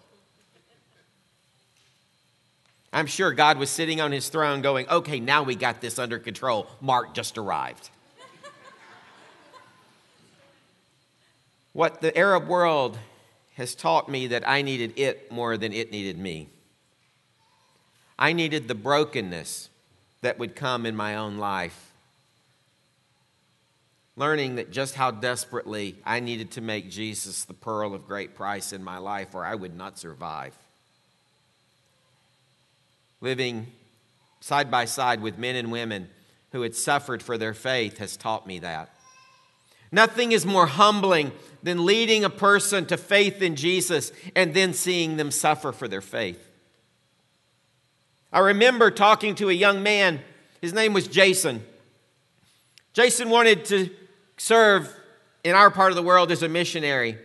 [2.93, 6.17] I'm sure God was sitting on his throne going, okay, now we got this under
[6.17, 6.67] control.
[6.79, 7.89] Mark just arrived.
[11.73, 12.97] what the Arab world
[13.55, 16.47] has taught me that I needed it more than it needed me.
[18.17, 19.69] I needed the brokenness
[20.21, 21.91] that would come in my own life.
[24.15, 28.73] Learning that just how desperately I needed to make Jesus the pearl of great price
[28.73, 30.55] in my life, or I would not survive.
[33.19, 33.67] Living
[34.41, 36.09] side by side with men and women
[36.51, 38.93] who had suffered for their faith has taught me that.
[39.91, 41.31] Nothing is more humbling
[41.63, 46.01] than leading a person to faith in Jesus and then seeing them suffer for their
[46.01, 46.50] faith.
[48.31, 50.21] I remember talking to a young man,
[50.61, 51.65] his name was Jason.
[52.93, 53.89] Jason wanted to
[54.37, 54.93] serve
[55.43, 57.17] in our part of the world as a missionary.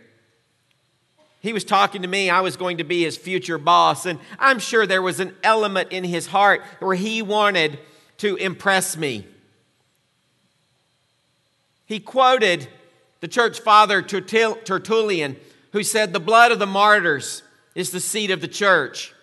[1.39, 4.59] He was talking to me, I was going to be his future boss, and I'm
[4.59, 7.79] sure there was an element in his heart where he wanted
[8.17, 9.25] to impress me.
[11.85, 12.67] He quoted
[13.21, 15.37] the church father Tertullian,
[15.71, 17.43] who said, The blood of the martyrs
[17.75, 19.13] is the seed of the church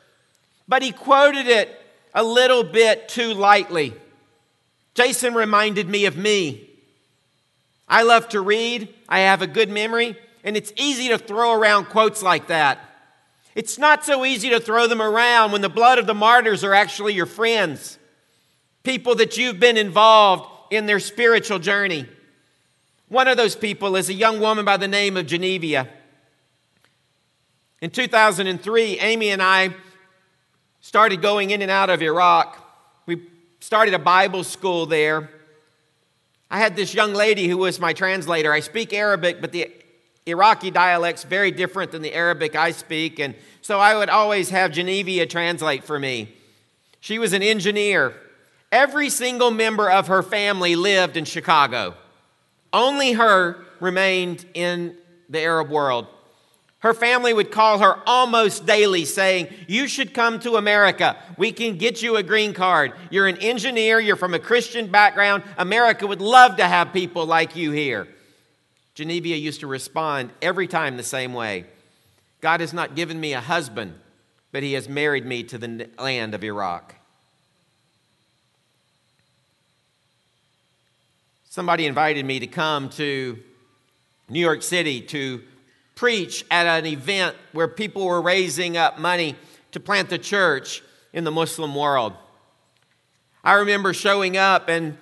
[0.66, 1.80] but he quoted it
[2.14, 3.94] a little bit too lightly.
[4.94, 6.70] Jason reminded me of me.
[7.88, 11.86] I love to read, I have a good memory, and it's easy to throw around
[11.86, 12.78] quotes like that.
[13.54, 16.74] It's not so easy to throw them around when the blood of the martyrs are
[16.74, 17.98] actually your friends,
[18.82, 22.06] people that you've been involved in their spiritual journey.
[23.08, 25.88] One of those people is a young woman by the name of Genevia.
[27.80, 29.74] In 2003, Amy and I
[30.84, 32.58] started going in and out of Iraq.
[33.06, 33.22] We
[33.58, 35.30] started a Bible school there.
[36.50, 38.52] I had this young lady who was my translator.
[38.52, 39.72] I speak Arabic, but the
[40.26, 44.72] Iraqi dialect's very different than the Arabic I speak, and so I would always have
[44.72, 46.34] Genevia translate for me.
[47.00, 48.12] She was an engineer.
[48.70, 51.94] Every single member of her family lived in Chicago.
[52.74, 54.98] Only her remained in
[55.30, 56.08] the Arab world.
[56.84, 61.16] Her family would call her almost daily, saying, You should come to America.
[61.38, 62.92] We can get you a green card.
[63.08, 65.44] You're an engineer, you're from a Christian background.
[65.56, 68.06] America would love to have people like you here.
[68.92, 71.64] Genevia used to respond every time the same way
[72.42, 73.94] God has not given me a husband,
[74.52, 76.96] but He has married me to the land of Iraq.
[81.48, 83.38] Somebody invited me to come to
[84.28, 85.42] New York City to
[85.94, 89.36] preach at an event where people were raising up money
[89.72, 90.82] to plant the church
[91.12, 92.12] in the Muslim world.
[93.42, 94.96] I remember showing up and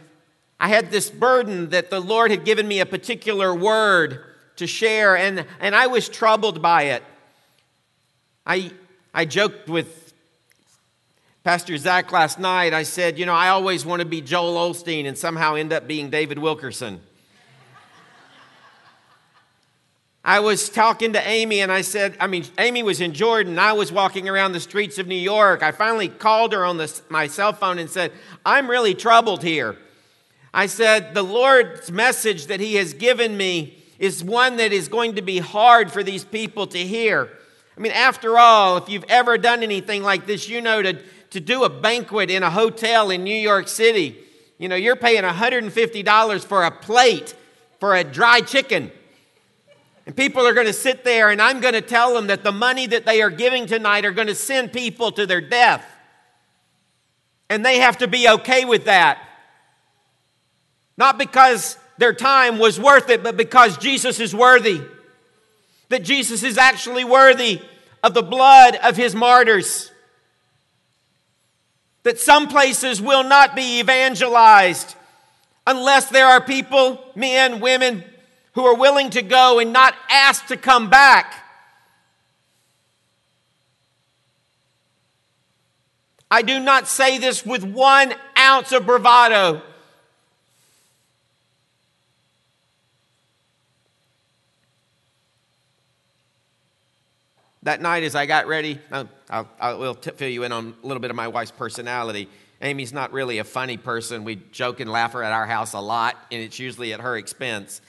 [0.62, 4.20] I had this burden that the Lord had given me a particular word
[4.56, 7.02] to share, and, and I was troubled by it.
[8.46, 8.70] I,
[9.12, 10.14] I joked with
[11.42, 12.74] Pastor Zach last night.
[12.74, 15.88] I said, You know, I always want to be Joel Osteen and somehow end up
[15.88, 17.00] being David Wilkerson.
[20.24, 23.58] I was talking to Amy and I said, I mean, Amy was in Jordan.
[23.58, 25.64] I was walking around the streets of New York.
[25.64, 28.12] I finally called her on the, my cell phone and said,
[28.46, 29.76] I'm really troubled here.
[30.54, 35.16] I said, The Lord's message that He has given me is one that is going
[35.16, 37.28] to be hard for these people to hear.
[37.76, 41.40] I mean, after all, if you've ever done anything like this, you know to, to
[41.40, 44.18] do a banquet in a hotel in New York City,
[44.58, 47.34] you know, you're paying $150 for a plate
[47.80, 48.92] for a dry chicken.
[50.06, 52.52] And people are going to sit there, and I'm going to tell them that the
[52.52, 55.84] money that they are giving tonight are going to send people to their death.
[57.48, 59.18] And they have to be okay with that.
[60.96, 64.80] Not because their time was worth it, but because Jesus is worthy.
[65.88, 67.60] That Jesus is actually worthy
[68.02, 69.92] of the blood of his martyrs.
[72.02, 74.96] That some places will not be evangelized
[75.66, 78.02] unless there are people, men, women,
[78.52, 81.42] who are willing to go and not asked to come back.
[86.30, 89.60] I do not say this with one ounce of bravado.
[97.64, 100.74] That night, as I got ready, um, I'll, I'll, I will fill you in on
[100.82, 102.28] a little bit of my wife's personality.
[102.60, 104.24] Amy's not really a funny person.
[104.24, 107.16] We joke and laugh her at our house a lot, and it's usually at her
[107.16, 107.80] expense.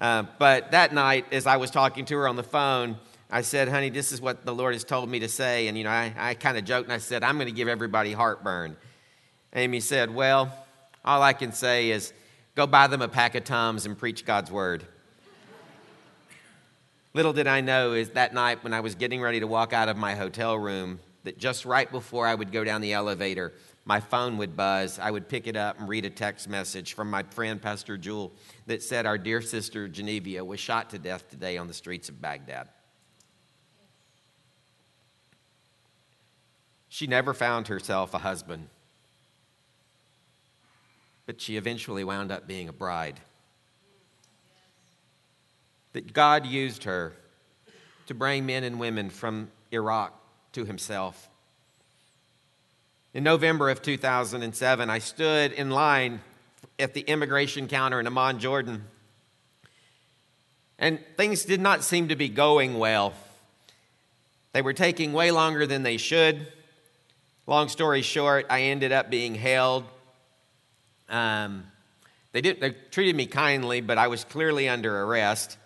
[0.00, 2.96] Uh, but that night, as I was talking to her on the phone,
[3.30, 5.68] I said, honey, this is what the Lord has told me to say.
[5.68, 7.68] And, you know, I, I kind of joked and I said, I'm going to give
[7.68, 8.76] everybody heartburn.
[9.54, 10.52] Amy said, well,
[11.04, 12.12] all I can say is
[12.54, 14.84] go buy them a pack of Tums and preach God's word.
[17.14, 19.88] Little did I know is that night when I was getting ready to walk out
[19.88, 23.52] of my hotel room, that just right before I would go down the elevator,
[23.84, 24.98] my phone would buzz.
[24.98, 28.32] I would pick it up and read a text message from my friend, Pastor Jewel,
[28.66, 32.20] that said, Our dear sister Genevia was shot to death today on the streets of
[32.20, 32.68] Baghdad.
[36.88, 38.68] She never found herself a husband,
[41.26, 43.18] but she eventually wound up being a bride.
[45.94, 47.14] That God used her
[48.06, 50.12] to bring men and women from Iraq
[50.52, 51.30] to Himself.
[53.14, 56.22] In November of 2007, I stood in line
[56.78, 58.84] at the immigration counter in Amman, Jordan.
[60.78, 63.12] And things did not seem to be going well.
[64.52, 66.46] They were taking way longer than they should.
[67.46, 69.84] Long story short, I ended up being held.
[71.10, 71.64] Um,
[72.32, 75.58] they, did, they treated me kindly, but I was clearly under arrest.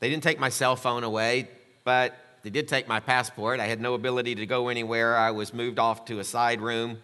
[0.00, 1.50] They didn't take my cell phone away,
[1.84, 3.60] but they did take my passport.
[3.60, 5.16] I had no ability to go anywhere.
[5.16, 6.98] I was moved off to a side room.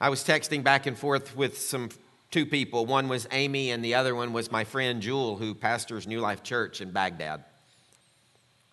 [0.00, 1.88] I was texting back and forth with some
[2.30, 2.86] two people.
[2.86, 6.42] One was Amy, and the other one was my friend Jewel, who pastors New Life
[6.42, 7.44] Church in Baghdad.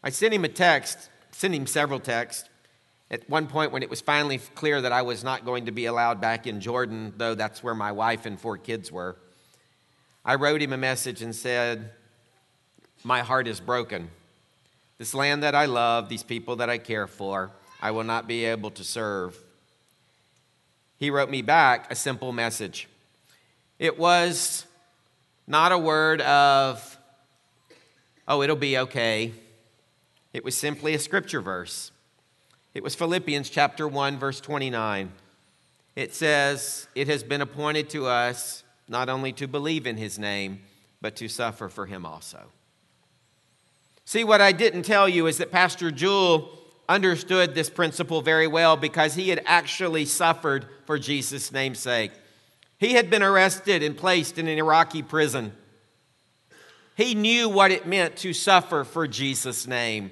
[0.04, 2.50] I sent him a text, sent him several texts.
[3.10, 5.86] At one point, when it was finally clear that I was not going to be
[5.86, 9.18] allowed back in Jordan, though that's where my wife and four kids were,
[10.26, 11.92] I wrote him a message and said,
[13.04, 14.10] My heart is broken.
[14.98, 18.46] This land that I love, these people that I care for, I will not be
[18.46, 19.38] able to serve.
[20.98, 22.88] He wrote me back a simple message.
[23.80, 24.66] It was
[25.48, 26.98] not a word of,
[28.28, 29.34] oh, it'll be okay.
[30.32, 31.92] It was simply a scripture verse.
[32.74, 35.12] It was Philippians chapter 1, verse 29.
[35.96, 40.62] It says, It has been appointed to us not only to believe in his name,
[41.02, 42.48] but to suffer for him also.
[44.06, 46.50] See, what I didn't tell you is that Pastor Jewel
[46.90, 52.12] understood this principle very well because he had actually suffered for Jesus' namesake.
[52.78, 55.54] He had been arrested and placed in an Iraqi prison.
[56.96, 60.12] He knew what it meant to suffer for Jesus' name.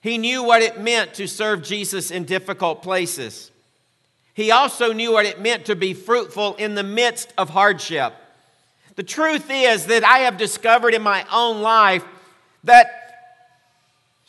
[0.00, 3.50] He knew what it meant to serve Jesus in difficult places.
[4.32, 8.14] He also knew what it meant to be fruitful in the midst of hardship.
[8.94, 12.04] The truth is that I have discovered in my own life
[12.68, 12.98] that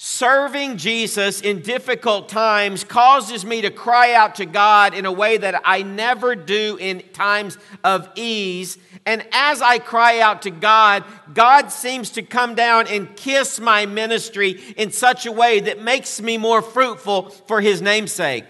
[0.01, 5.37] serving Jesus in difficult times causes me to cry out to God in a way
[5.37, 8.77] that I never do in times of ease.
[9.05, 13.85] And as I cry out to God, God seems to come down and kiss my
[13.85, 18.45] ministry in such a way that makes me more fruitful for His namesake.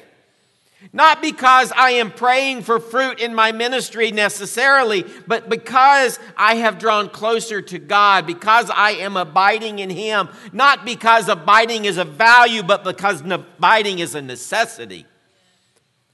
[0.93, 6.79] Not because I am praying for fruit in my ministry necessarily, but because I have
[6.79, 10.29] drawn closer to God, because I am abiding in Him.
[10.53, 15.05] Not because abiding is a value, but because abiding is a necessity.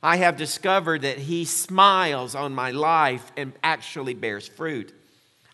[0.02, 4.94] I have discovered that He smiles on my life and actually bears fruit.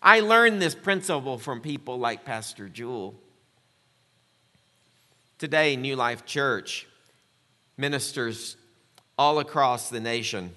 [0.02, 3.14] I learned this principle from people like Pastor Jewel.
[5.38, 6.86] Today, New Life Church
[7.76, 8.56] ministers
[9.18, 10.54] all across the nation.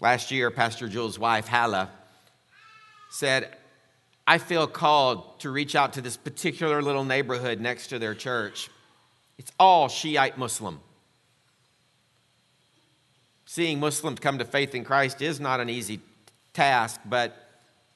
[0.00, 1.90] Last year, Pastor Jules' wife, Hala,
[3.10, 3.56] said,
[4.26, 8.68] I feel called to reach out to this particular little neighborhood next to their church.
[9.38, 10.80] It's all Shiite Muslim.
[13.46, 16.00] Seeing Muslims come to faith in Christ is not an easy
[16.52, 17.46] task, but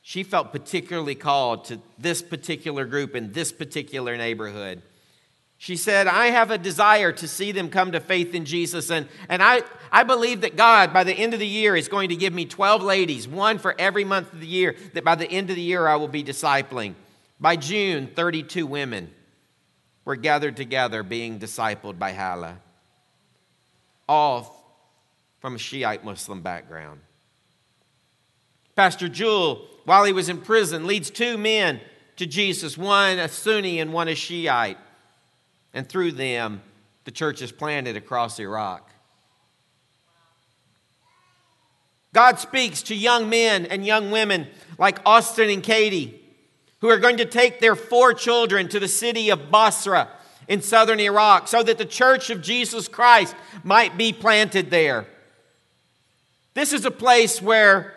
[0.03, 4.81] she felt particularly called to this particular group in this particular neighborhood.
[5.63, 8.91] She said, I have a desire to see them come to faith in Jesus.
[8.91, 9.61] And, and I,
[9.93, 12.47] I believe that God, by the end of the year, is going to give me
[12.47, 15.63] 12 ladies, one for every month of the year, that by the end of the
[15.63, 16.95] year I will be discipling.
[17.39, 19.11] By June, 32 women
[20.07, 22.57] were gathered together being discipled by Hala,
[24.09, 24.65] all
[25.41, 27.01] from a Shiite Muslim background.
[28.77, 31.83] Pastor Jewel, while he was in prison, leads two men
[32.17, 34.79] to Jesus, one a Sunni and one a Shiite
[35.73, 36.63] and through them,
[37.05, 38.91] the church is planted across Iraq.
[42.13, 44.49] God speaks to young men and young women
[44.79, 46.21] like Austin and Katie,
[46.81, 50.09] who are going to take their four children to the city of Basra
[50.49, 55.07] in southern Iraq so that the church of Jesus Christ might be planted there.
[56.55, 57.95] This is a place where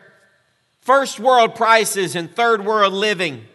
[0.82, 3.45] first world prices and third world living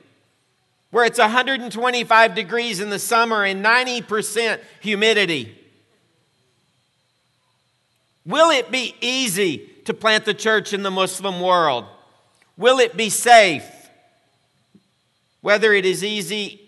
[0.90, 5.54] where it's 125 degrees in the summer and 90% humidity.
[8.24, 11.84] Will it be easy to plant the church in the Muslim world?
[12.56, 13.64] Will it be safe?
[15.40, 16.60] Whether it is easy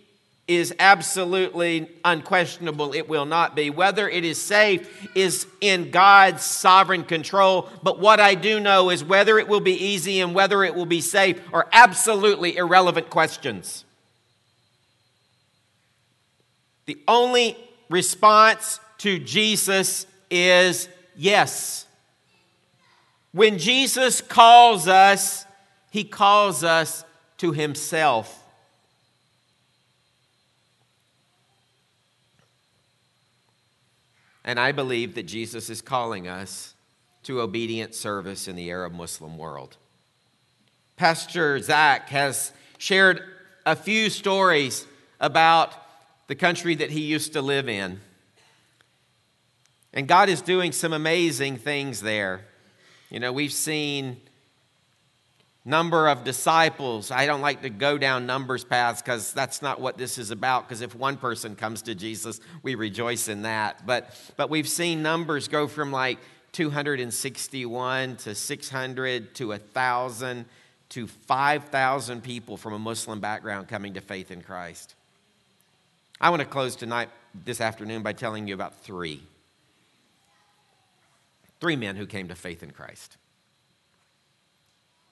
[0.51, 2.93] is absolutely unquestionable.
[2.93, 3.71] It will not be.
[3.71, 7.69] Whether it is safe is in God's sovereign control.
[7.85, 10.87] But what I do know is whether it will be easy and whether it will
[10.87, 13.85] be safe are absolutely irrelevant questions.
[16.87, 17.57] The only
[17.89, 21.87] response to Jesus is yes.
[23.33, 25.45] When Jesus calls us,
[25.91, 27.05] he calls us
[27.39, 28.37] to himself.
[34.45, 36.75] And I believe that Jesus is calling us
[37.25, 39.77] to obedient service in the Arab Muslim world.
[40.97, 43.23] Pastor Zach has shared
[43.65, 44.87] a few stories
[45.21, 45.75] about
[46.31, 47.99] the country that he used to live in.
[49.93, 52.43] And God is doing some amazing things there.
[53.11, 54.17] You know, we've seen
[55.65, 57.11] number of disciples.
[57.11, 60.69] I don't like to go down numbers paths because that's not what this is about.
[60.69, 63.85] Because if one person comes to Jesus, we rejoice in that.
[63.85, 66.21] But but we've seen numbers go from like
[66.53, 70.45] 261 to 600 to 1,000
[70.91, 74.95] to 5,000 people from a Muslim background coming to faith in Christ.
[76.21, 77.09] I want to close tonight,
[77.47, 79.23] this afternoon, by telling you about three.
[81.61, 83.17] Three men who came to faith in Christ.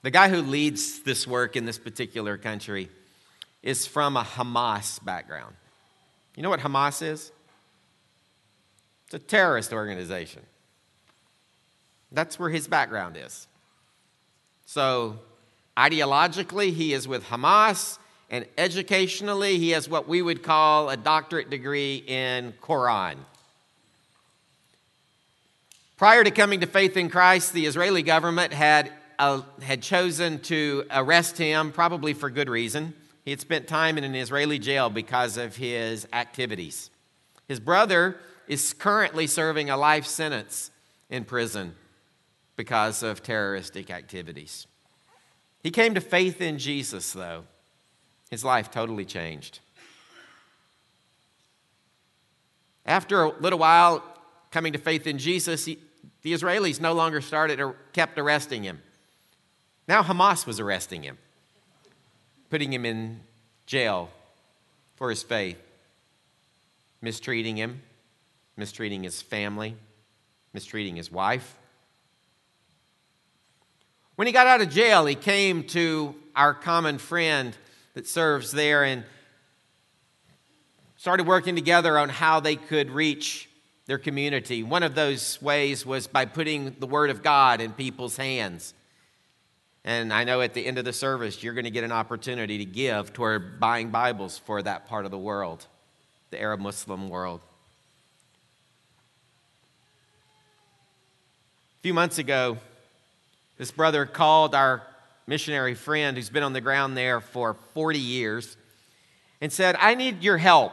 [0.02, 2.90] The guy who leads this work in this particular country
[3.62, 5.56] is from a Hamas background.
[6.36, 7.32] You know what Hamas is?
[9.06, 10.42] It's a terrorist organization.
[12.12, 13.48] That's where his background is.
[14.66, 15.18] So,
[15.76, 17.98] ideologically, he is with Hamas,
[18.30, 23.16] and educationally, he has what we would call a doctorate degree in Quran.
[25.96, 30.84] Prior to coming to faith in Christ, the Israeli government had, uh, had chosen to
[30.90, 32.94] arrest him, probably for good reason.
[33.24, 36.90] He had spent time in an Israeli jail because of his activities.
[37.48, 38.16] His brother
[38.46, 40.70] is currently serving a life sentence
[41.10, 41.74] in prison
[42.56, 44.66] because of terroristic activities.
[45.62, 47.44] He came to faith in Jesus, though.
[48.30, 49.60] His life totally changed.
[52.84, 54.02] After a little while
[54.50, 55.78] coming to faith in Jesus, he,
[56.22, 58.80] the Israelis no longer started or kept arresting him.
[59.86, 61.18] Now Hamas was arresting him,
[62.50, 63.20] putting him in
[63.66, 64.10] jail
[64.96, 65.58] for his faith,
[67.00, 67.82] mistreating him,
[68.56, 69.76] mistreating his family,
[70.52, 71.56] mistreating his wife.
[74.16, 77.56] When he got out of jail, he came to our common friend
[77.98, 79.02] that serves there and
[80.94, 83.48] started working together on how they could reach
[83.86, 84.62] their community.
[84.62, 88.72] One of those ways was by putting the Word of God in people's hands.
[89.84, 92.58] And I know at the end of the service, you're going to get an opportunity
[92.58, 95.66] to give toward buying Bibles for that part of the world,
[96.30, 97.40] the Arab Muslim world.
[101.80, 102.58] A few months ago,
[103.56, 104.84] this brother called our
[105.28, 108.56] missionary friend who's been on the ground there for 40 years
[109.42, 110.72] and said, I need your help.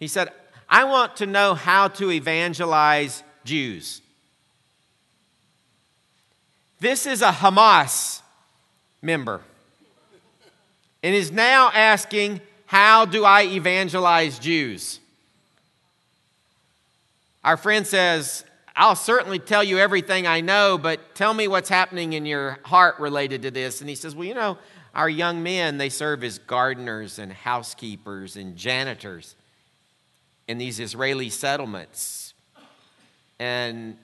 [0.00, 0.30] He said,
[0.68, 4.02] I want to know how to evangelize Jews.
[6.80, 8.22] This is a Hamas
[9.00, 9.40] member
[11.04, 14.98] and is now asking, How do I evangelize Jews?
[17.44, 18.44] Our friend says,
[18.74, 22.98] I'll certainly tell you everything I know, but tell me what's happening in your heart
[22.98, 23.80] related to this.
[23.80, 24.58] And he says, Well, you know,
[24.94, 29.36] our young men, they serve as gardeners and housekeepers and janitors
[30.48, 32.34] in these Israeli settlements.
[33.38, 33.96] And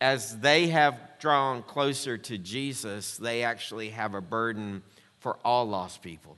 [0.00, 4.82] as they have drawn closer to Jesus, they actually have a burden
[5.18, 6.36] for all lost people.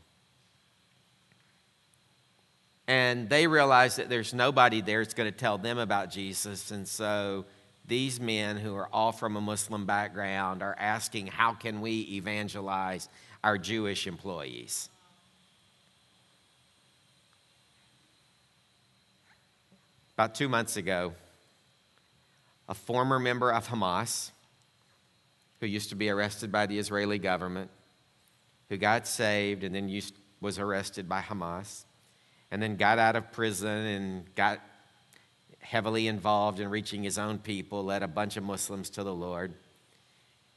[2.90, 6.72] And they realize that there's nobody there that's going to tell them about Jesus.
[6.72, 7.44] And so
[7.86, 13.08] these men who are all from a Muslim background are asking, how can we evangelize
[13.44, 14.88] our Jewish employees?
[20.14, 21.12] About two months ago,
[22.68, 24.32] a former member of Hamas,
[25.60, 27.70] who used to be arrested by the Israeli government,
[28.68, 31.84] who got saved and then used, was arrested by Hamas,
[32.50, 34.60] and then got out of prison and got
[35.60, 39.52] heavily involved in reaching his own people, led a bunch of Muslims to the Lord.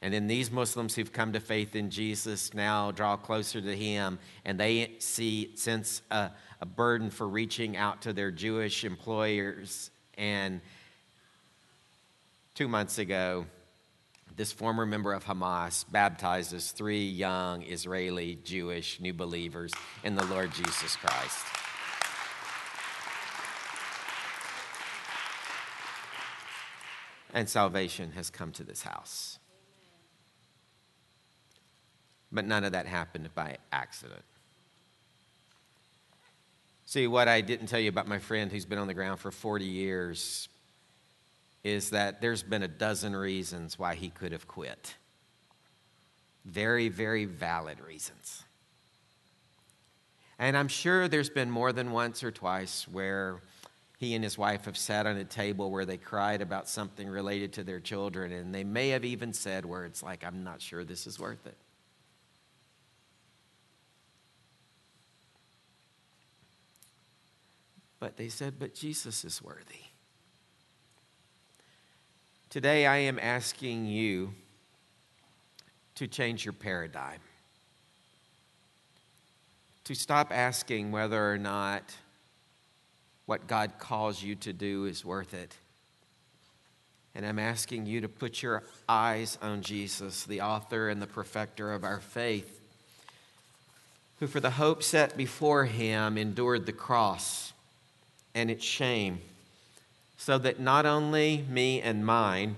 [0.02, 4.18] And then these Muslims who've come to faith in Jesus now draw closer to him
[4.44, 6.30] and they see, sense a,
[6.60, 9.90] a burden for reaching out to their Jewish employers.
[10.18, 10.60] And
[12.54, 13.46] two months ago,
[14.36, 19.72] this former member of Hamas baptizes three young Israeli Jewish new believers
[20.02, 21.46] in the Lord Jesus Christ.
[27.34, 29.38] And salvation has come to this house.
[32.32, 34.22] But none of that happened by accident.
[36.86, 39.30] See, what I didn't tell you about my friend who's been on the ground for
[39.30, 40.48] 40 years
[41.64, 44.94] is that there's been a dozen reasons why he could have quit.
[46.44, 48.44] Very, very valid reasons.
[50.38, 53.40] And I'm sure there's been more than once or twice where
[54.04, 57.54] he and his wife have sat on a table where they cried about something related
[57.54, 61.06] to their children, and they may have even said words like, I'm not sure this
[61.06, 61.56] is worth it.
[67.98, 69.86] But they said, But Jesus is worthy.
[72.50, 74.34] Today, I am asking you
[75.94, 77.20] to change your paradigm,
[79.84, 81.94] to stop asking whether or not
[83.26, 85.54] what God calls you to do is worth it.
[87.14, 91.72] And I'm asking you to put your eyes on Jesus, the author and the perfecter
[91.72, 92.60] of our faith,
[94.18, 97.52] who for the hope set before him endured the cross
[98.34, 99.20] and its shame,
[100.16, 102.56] so that not only me and mine,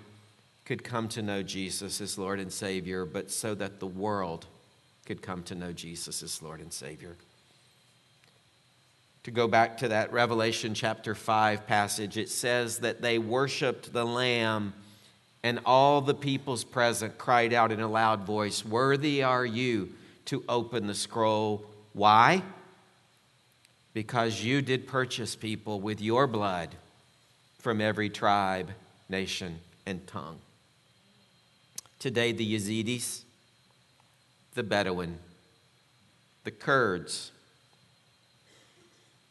[0.65, 4.47] could come to know Jesus as Lord and Savior, but so that the world
[5.07, 7.15] could come to know Jesus as Lord and Savior.
[9.27, 14.05] To go back to that Revelation chapter 5 passage, it says that they worshiped the
[14.05, 14.73] Lamb,
[15.43, 19.89] and all the peoples present cried out in a loud voice, Worthy are you
[20.27, 21.67] to open the scroll.
[21.93, 22.41] Why?
[23.95, 26.77] Because you did purchase people with your blood
[27.59, 28.71] from every tribe,
[29.09, 30.39] nation, and tongue.
[31.99, 33.23] Today, the Yazidis,
[34.55, 35.19] the Bedouin,
[36.45, 37.33] the Kurds,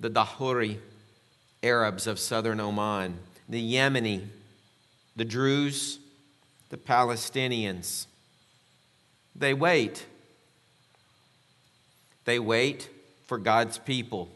[0.05, 0.77] the Dhofari
[1.63, 3.17] Arabs of southern Oman,
[3.49, 4.21] the Yemeni,
[5.15, 5.97] the Druze,
[6.69, 8.05] the Palestinians,
[9.35, 10.05] they wait.
[12.25, 12.87] They wait
[13.25, 14.29] for God's people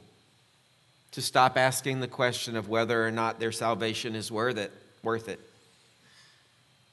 [1.11, 4.71] to stop asking the question of whether or not their salvation is worth it,
[5.03, 5.39] worth it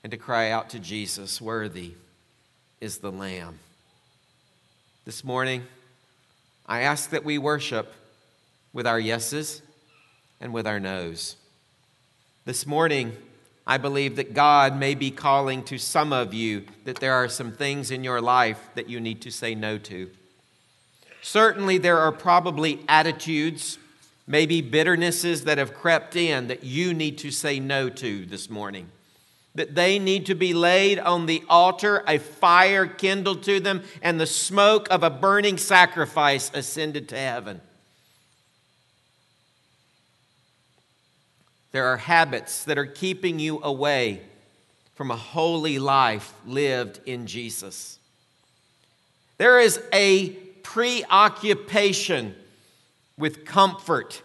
[0.03, 1.95] and to cry out to Jesus, Worthy
[2.81, 3.59] is the Lamb.
[5.07, 5.65] This morning,
[6.67, 7.93] I ask that we worship
[8.77, 9.63] with our yeses
[10.39, 11.37] and with our nos.
[12.45, 13.17] This morning,
[13.67, 17.53] I believe that God may be calling to some of you that there are some
[17.53, 20.11] things in your life that you need to say no to.
[21.23, 23.79] Certainly, there are probably attitudes,
[24.27, 28.91] maybe bitternesses that have crept in that you need to say no to this morning
[29.55, 34.21] that they need to be laid on the altar, a fire kindled to them, and
[34.21, 37.59] the smoke of a burning sacrifice ascended to heaven.
[41.77, 44.23] There are habits that are keeping you away
[44.95, 47.99] from a holy life lived in Jesus.
[49.37, 50.31] There is a
[50.63, 52.35] preoccupation
[53.19, 54.23] with comfort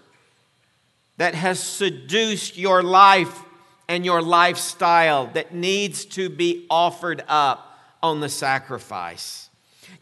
[1.18, 3.44] that has seduced your life
[3.90, 9.50] and your lifestyle that needs to be offered up on the sacrifice.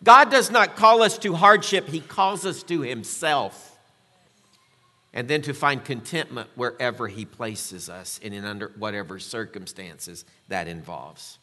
[0.04, 3.69] God does not call us to hardship, He calls us to Himself.
[5.14, 10.68] And then to find contentment wherever He places us and in under whatever circumstances that
[10.68, 11.40] involves.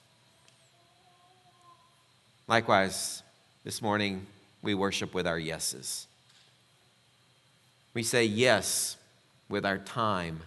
[2.48, 3.22] Likewise,
[3.64, 4.26] this morning
[4.62, 6.06] we worship with our yeses.
[7.92, 8.96] We say yes
[9.48, 10.40] with our time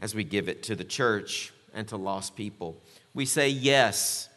[0.00, 2.76] as we give it to the church and to lost people.
[3.14, 4.28] We say yes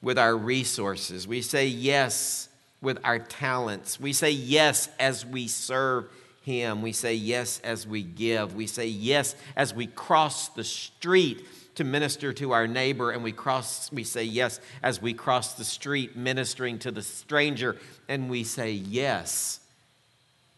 [0.00, 1.26] with our resources.
[1.26, 2.48] We say yes
[2.80, 4.00] with our talents.
[4.00, 6.06] We say yes as we serve
[6.50, 6.82] Him.
[6.82, 8.54] We say yes as we give.
[8.54, 11.44] We say yes as we cross the street
[11.76, 15.64] to minister to our neighbor and we cross we say yes as we cross the
[15.64, 17.76] street ministering to the stranger
[18.08, 19.60] and we say yes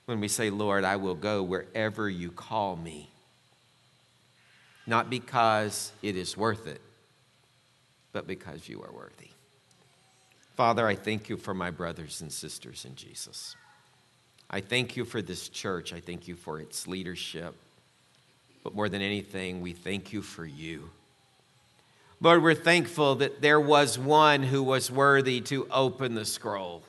[0.07, 3.13] when we say lord i will go wherever you call me
[4.87, 6.81] not because it is worth it,
[8.13, 9.31] but because you are worthy.
[10.57, 13.57] Father, I thank you for my brothers and sisters in Jesus.
[14.53, 15.93] I thank you for this church.
[15.93, 17.55] I thank you for its leadership.
[18.63, 20.91] But more than anything, we thank you for you.
[22.21, 26.83] Lord, we're thankful that there was one who was worthy to open the scroll.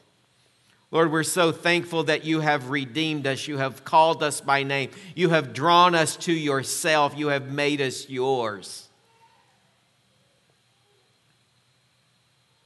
[0.91, 3.47] Lord, we're so thankful that you have redeemed us.
[3.47, 4.91] You have called us by name.
[5.15, 7.17] You have drawn us to yourself.
[7.17, 8.87] You have made us yours.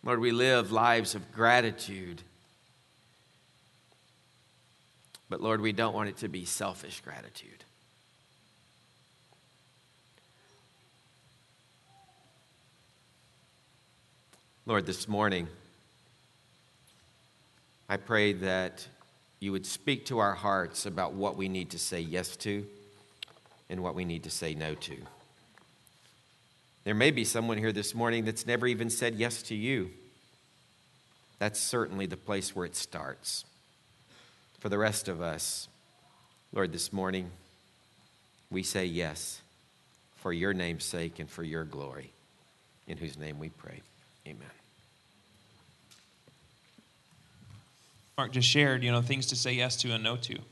[0.04, 2.22] Lord, we live lives of gratitude.
[5.30, 7.64] But Lord, we don't want it to be selfish gratitude.
[14.66, 15.48] Lord, this morning,
[17.88, 18.86] I pray that
[19.40, 22.66] you would speak to our hearts about what we need to say yes to
[23.70, 24.98] and what we need to say no to.
[26.84, 29.92] There may be someone here this morning that's never even said yes to you.
[31.40, 33.46] That's certainly the place where it starts.
[34.60, 35.68] For the rest of us,
[36.52, 37.30] Lord, this morning,
[38.50, 39.42] we say yes
[40.16, 42.12] for your name's sake and for your glory,
[42.88, 43.82] in whose name we pray.
[44.26, 44.50] Amen.
[48.18, 50.34] Mark just shared, you know, things to say yes to and no to.
[50.34, 50.44] And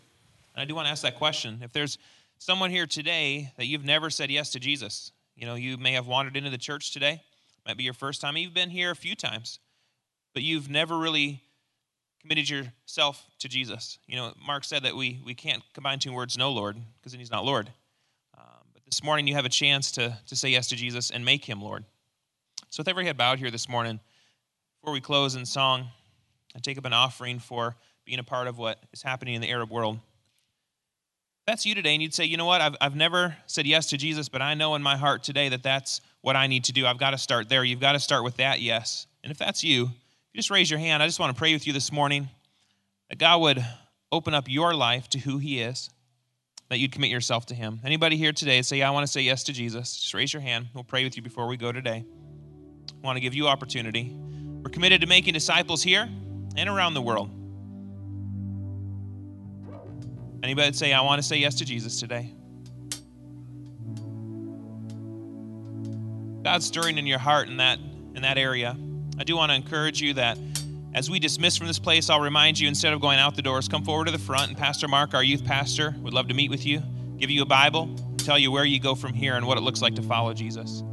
[0.56, 1.60] I do want to ask that question.
[1.64, 1.98] If there's
[2.38, 6.06] someone here today that you've never said yes to Jesus, you know, you may have
[6.06, 7.24] wandered into the church today,
[7.66, 9.58] might be your first time, you've been here a few times,
[10.36, 11.42] but you've never really
[12.26, 14.00] committed yourself to Jesus.
[14.08, 17.20] You know, Mark said that we, we can't combine two words, no Lord, because then
[17.20, 17.70] he's not Lord.
[18.36, 21.24] Um, but this morning you have a chance to, to say yes to Jesus and
[21.24, 21.84] make him Lord.
[22.72, 24.00] So with every head bowed here this morning,
[24.82, 25.90] before we close in song,
[26.56, 29.52] and take up an offering for being a part of what is happening in the
[29.52, 30.00] Arab world.
[31.46, 33.98] That's you today, and you'd say, you know what, I've, I've never said yes to
[33.98, 36.88] Jesus, but I know in my heart today that that's what I need to do.
[36.88, 37.64] I've got to start there.
[37.64, 39.06] You've got to start with that, yes.
[39.22, 39.92] And if that's you
[40.36, 41.02] just raise your hand.
[41.02, 42.28] I just want to pray with you this morning
[43.10, 43.66] that God would
[44.12, 45.90] open up your life to who He is,
[46.70, 47.80] that you'd commit yourself to Him.
[47.86, 49.98] Anybody here today say, I want to say yes to Jesus?
[49.98, 50.68] Just raise your hand.
[50.74, 52.04] We'll pray with you before we go today.
[52.92, 54.14] I want to give you opportunity.
[54.14, 56.10] We're committed to making disciples here
[56.58, 57.30] and around the world.
[60.44, 62.34] Anybody say, I want to say yes to Jesus today?
[66.44, 68.78] God's stirring in your heart in that in that area.
[69.18, 70.38] I do want to encourage you that
[70.94, 73.68] as we dismiss from this place, I'll remind you instead of going out the doors,
[73.68, 76.50] come forward to the front, and Pastor Mark, our youth pastor, would love to meet
[76.50, 76.82] with you,
[77.18, 79.82] give you a Bible, tell you where you go from here and what it looks
[79.82, 80.84] like to follow Jesus.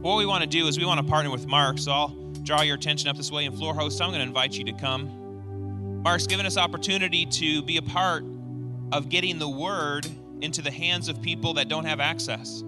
[0.00, 2.08] What we want to do is we want to partner with Mark, so I'll
[2.42, 3.46] draw your attention up this way.
[3.46, 6.02] And floor host, I'm going to invite you to come.
[6.02, 8.24] Mark's given us opportunity to be a part
[8.92, 10.06] of getting the word
[10.42, 12.62] into the hands of people that don't have access.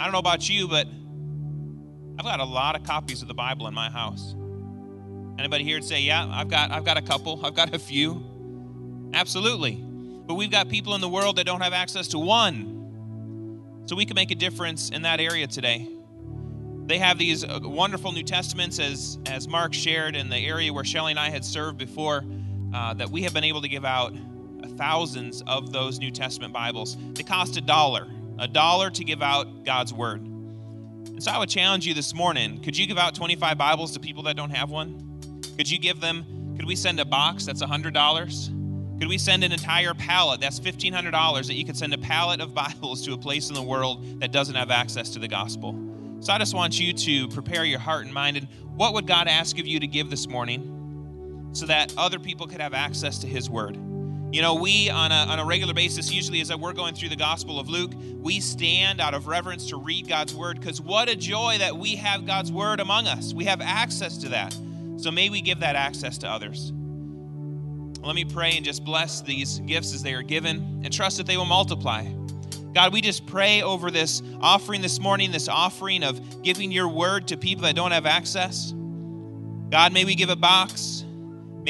[0.00, 0.86] I don't know about you, but
[2.18, 4.34] I've got a lot of copies of the Bible in my house.
[5.38, 7.44] Anybody here say, "Yeah, I've got I've got a couple.
[7.44, 9.72] I've got a few." Absolutely.
[9.74, 13.82] But we've got people in the world that don't have access to one.
[13.84, 15.86] So we can make a difference in that area today.
[16.86, 20.84] They have these uh, wonderful New Testaments, as, as Mark shared in the area where
[20.84, 22.24] Shelly and I had served before,
[22.72, 24.14] uh, that we have been able to give out
[24.76, 26.96] thousands of those New Testament Bibles.
[27.14, 28.06] They cost a dollar
[28.40, 30.22] a dollar to give out God's word.
[30.22, 34.00] And so I would challenge you this morning could you give out 25 Bibles to
[34.00, 35.30] people that don't have one?
[35.56, 38.98] Could you give them, could we send a box that's $100?
[38.98, 40.40] Could we send an entire pallet?
[40.40, 43.62] That's $1,500 that you could send a pallet of Bibles to a place in the
[43.62, 45.78] world that doesn't have access to the gospel.
[46.20, 48.38] So I just want you to prepare your heart and mind.
[48.38, 52.46] And what would God ask of you to give this morning so that other people
[52.46, 53.78] could have access to His word?
[54.32, 57.16] You know, we on a, on a regular basis, usually as we're going through the
[57.16, 61.16] Gospel of Luke, we stand out of reverence to read God's Word because what a
[61.16, 63.34] joy that we have God's Word among us.
[63.34, 64.56] We have access to that.
[64.98, 66.72] So may we give that access to others.
[68.02, 71.26] Let me pray and just bless these gifts as they are given and trust that
[71.26, 72.06] they will multiply.
[72.72, 77.28] God, we just pray over this offering this morning, this offering of giving your word
[77.28, 78.72] to people that don't have access.
[79.70, 81.04] God, may we give a box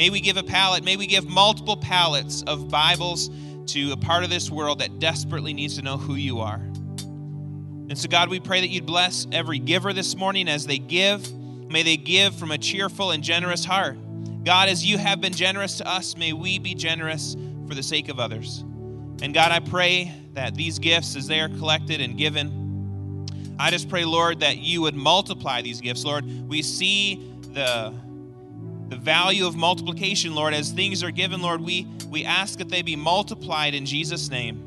[0.01, 3.29] May we give a pallet, may we give multiple pallets of Bibles
[3.67, 6.55] to a part of this world that desperately needs to know who you are.
[6.55, 11.31] And so, God, we pray that you'd bless every giver this morning as they give.
[11.31, 13.95] May they give from a cheerful and generous heart.
[14.43, 17.37] God, as you have been generous to us, may we be generous
[17.67, 18.61] for the sake of others.
[19.21, 23.27] And God, I pray that these gifts, as they are collected and given,
[23.59, 26.03] I just pray, Lord, that you would multiply these gifts.
[26.03, 27.93] Lord, we see the
[28.91, 32.81] the value of multiplication, Lord, as things are given, Lord, we, we ask that they
[32.81, 34.57] be multiplied in Jesus' name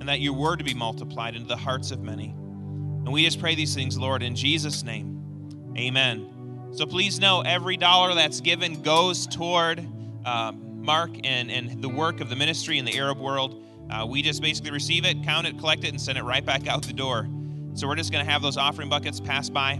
[0.00, 2.30] and that your word to be multiplied into the hearts of many.
[2.30, 5.72] And we just pray these things, Lord, in Jesus' name.
[5.78, 6.72] Amen.
[6.72, 9.86] So please know every dollar that's given goes toward
[10.24, 13.62] uh, Mark and, and the work of the ministry in the Arab world.
[13.88, 16.66] Uh, we just basically receive it, count it, collect it, and send it right back
[16.66, 17.28] out the door.
[17.74, 19.78] So we're just going to have those offering buckets pass by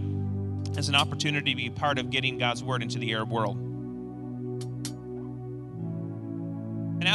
[0.77, 3.64] as an opportunity to be part of getting God's word into the Arab world.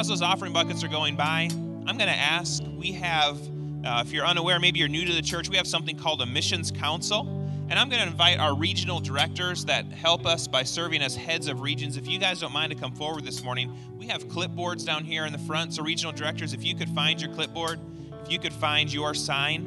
[0.01, 1.47] As those offering buckets are going by,
[1.87, 3.39] I'm going to ask we have,
[3.85, 6.27] uh, if you're unaware, maybe you're new to the church, we have something called a
[6.27, 7.29] missions council.
[7.69, 11.49] And I'm going to invite our regional directors that help us by serving as heads
[11.49, 11.99] of regions.
[11.99, 15.27] If you guys don't mind to come forward this morning, we have clipboards down here
[15.27, 15.75] in the front.
[15.75, 17.79] So, regional directors, if you could find your clipboard,
[18.25, 19.67] if you could find your sign.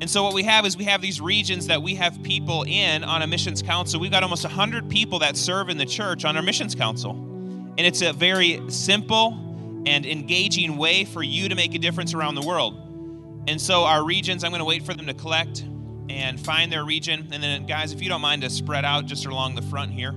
[0.00, 3.02] And so, what we have is we have these regions that we have people in
[3.02, 3.98] on a missions council.
[3.98, 7.33] We've got almost 100 people that serve in the church on our missions council.
[7.76, 12.36] And it's a very simple and engaging way for you to make a difference around
[12.36, 12.80] the world.
[13.46, 15.64] And so, our regions, I'm going to wait for them to collect
[16.08, 17.28] and find their region.
[17.32, 20.14] And then, guys, if you don't mind to spread out just along the front here.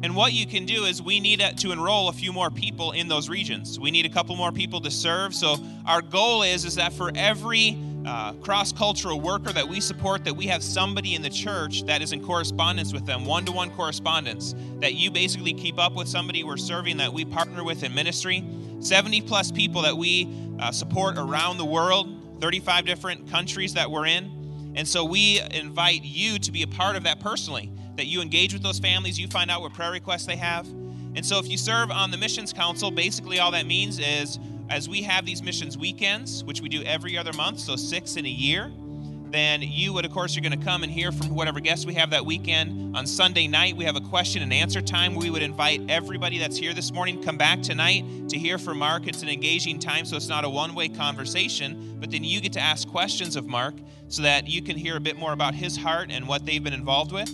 [0.00, 3.08] And what you can do is we need to enroll a few more people in
[3.08, 3.80] those regions.
[3.80, 5.34] We need a couple more people to serve.
[5.34, 5.56] So
[5.86, 7.76] our goal is is that for every
[8.08, 12.00] uh, cross cultural worker that we support, that we have somebody in the church that
[12.00, 16.08] is in correspondence with them, one to one correspondence, that you basically keep up with
[16.08, 18.42] somebody we're serving that we partner with in ministry.
[18.80, 20.26] 70 plus people that we
[20.58, 24.72] uh, support around the world, 35 different countries that we're in.
[24.74, 28.54] And so we invite you to be a part of that personally, that you engage
[28.54, 30.66] with those families, you find out what prayer requests they have.
[31.14, 34.38] And so if you serve on the Missions Council, basically all that means is
[34.70, 38.26] as we have these missions weekends, which we do every other month, so six in
[38.26, 38.70] a year,
[39.30, 41.94] then you would, of course, you're going to come and hear from whatever guests we
[41.94, 42.96] have that weekend.
[42.96, 45.14] On Sunday night, we have a question and answer time.
[45.14, 49.06] We would invite everybody that's here this morning come back tonight to hear from Mark.
[49.06, 51.98] It's an engaging time, so it's not a one-way conversation.
[52.00, 53.74] But then you get to ask questions of Mark
[54.08, 56.72] so that you can hear a bit more about his heart and what they've been
[56.72, 57.30] involved with.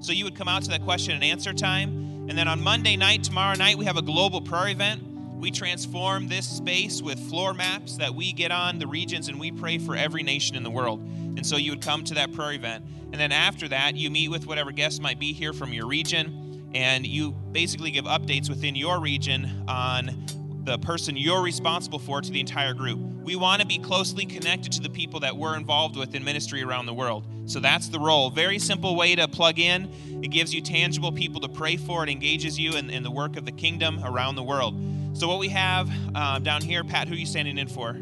[0.00, 2.28] So you would come out to that question and answer time.
[2.28, 5.02] And then on Monday night, tomorrow night, we have a global prayer event.
[5.38, 9.52] We transform this space with floor maps that we get on the regions and we
[9.52, 11.00] pray for every nation in the world.
[11.00, 12.84] And so you would come to that prayer event.
[13.12, 16.70] And then after that, you meet with whatever guests might be here from your region
[16.74, 20.26] and you basically give updates within your region on
[20.64, 22.98] the person you're responsible for to the entire group.
[22.98, 26.62] We want to be closely connected to the people that we're involved with in ministry
[26.62, 27.24] around the world.
[27.46, 28.30] So that's the role.
[28.30, 29.88] Very simple way to plug in.
[30.22, 32.02] It gives you tangible people to pray for.
[32.02, 34.74] It engages you in, in the work of the kingdom around the world.
[35.18, 37.94] So, what we have uh, down here, Pat, who are you standing in for?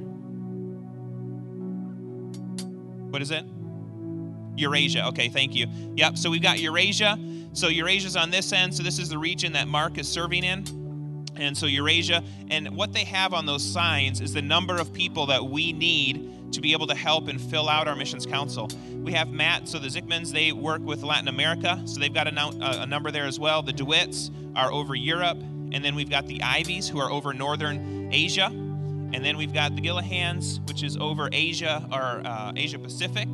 [3.10, 3.46] What is it?
[4.58, 5.06] Eurasia.
[5.06, 5.66] Okay, thank you.
[5.94, 7.18] Yep, so we've got Eurasia.
[7.54, 8.74] So, Eurasia's on this end.
[8.74, 10.66] So, this is the region that Mark is serving in.
[11.36, 12.22] And so, Eurasia.
[12.50, 16.52] And what they have on those signs is the number of people that we need
[16.52, 18.68] to be able to help and fill out our missions council.
[18.92, 22.82] We have Matt, so the Zickmans, they work with Latin America, so they've got a,
[22.82, 23.62] a number there as well.
[23.62, 25.38] The DeWitts are over Europe,
[25.72, 28.46] and then we've got the Ivies, who are over northern Asia.
[28.46, 33.28] And then we've got the Gillahans, which is over Asia or uh, Asia Pacific.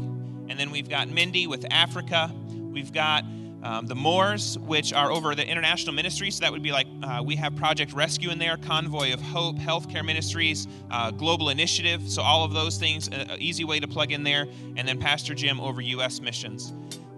[0.49, 2.31] And then we've got Mindy with Africa.
[2.51, 3.25] We've got
[3.63, 6.31] um, the Moors, which are over the international ministry.
[6.31, 9.57] So that would be like uh, we have Project Rescue in there, Convoy of Hope,
[9.57, 12.03] Healthcare Ministries, uh, Global Initiative.
[12.11, 14.47] So all of those things, an easy way to plug in there.
[14.77, 16.21] And then Pastor Jim over U.S.
[16.21, 16.73] missions.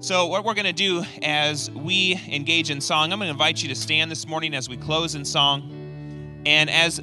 [0.05, 3.63] So, what we're going to do as we engage in song, I'm going to invite
[3.63, 6.43] you to stand this morning as we close in song.
[6.45, 7.01] And as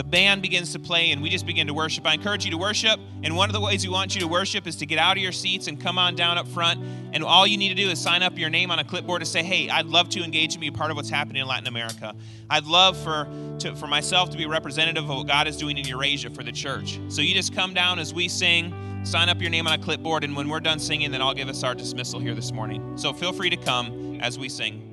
[0.00, 2.56] the band begins to play and we just begin to worship, I encourage you to
[2.56, 2.98] worship.
[3.22, 5.22] And one of the ways we want you to worship is to get out of
[5.22, 6.82] your seats and come on down up front.
[7.12, 9.26] And all you need to do is sign up your name on a clipboard to
[9.26, 11.66] say, hey, I'd love to engage and be a part of what's happening in Latin
[11.66, 12.14] America.
[12.48, 13.28] I'd love for,
[13.58, 16.52] to, for myself to be representative of what God is doing in Eurasia for the
[16.52, 16.98] church.
[17.10, 18.72] So you just come down as we sing
[19.02, 21.48] sign up your name on a clipboard, and when we're done singing, then I'll give
[21.48, 22.98] us our dismissal here this morning.
[22.98, 24.89] So feel free to come as we sing.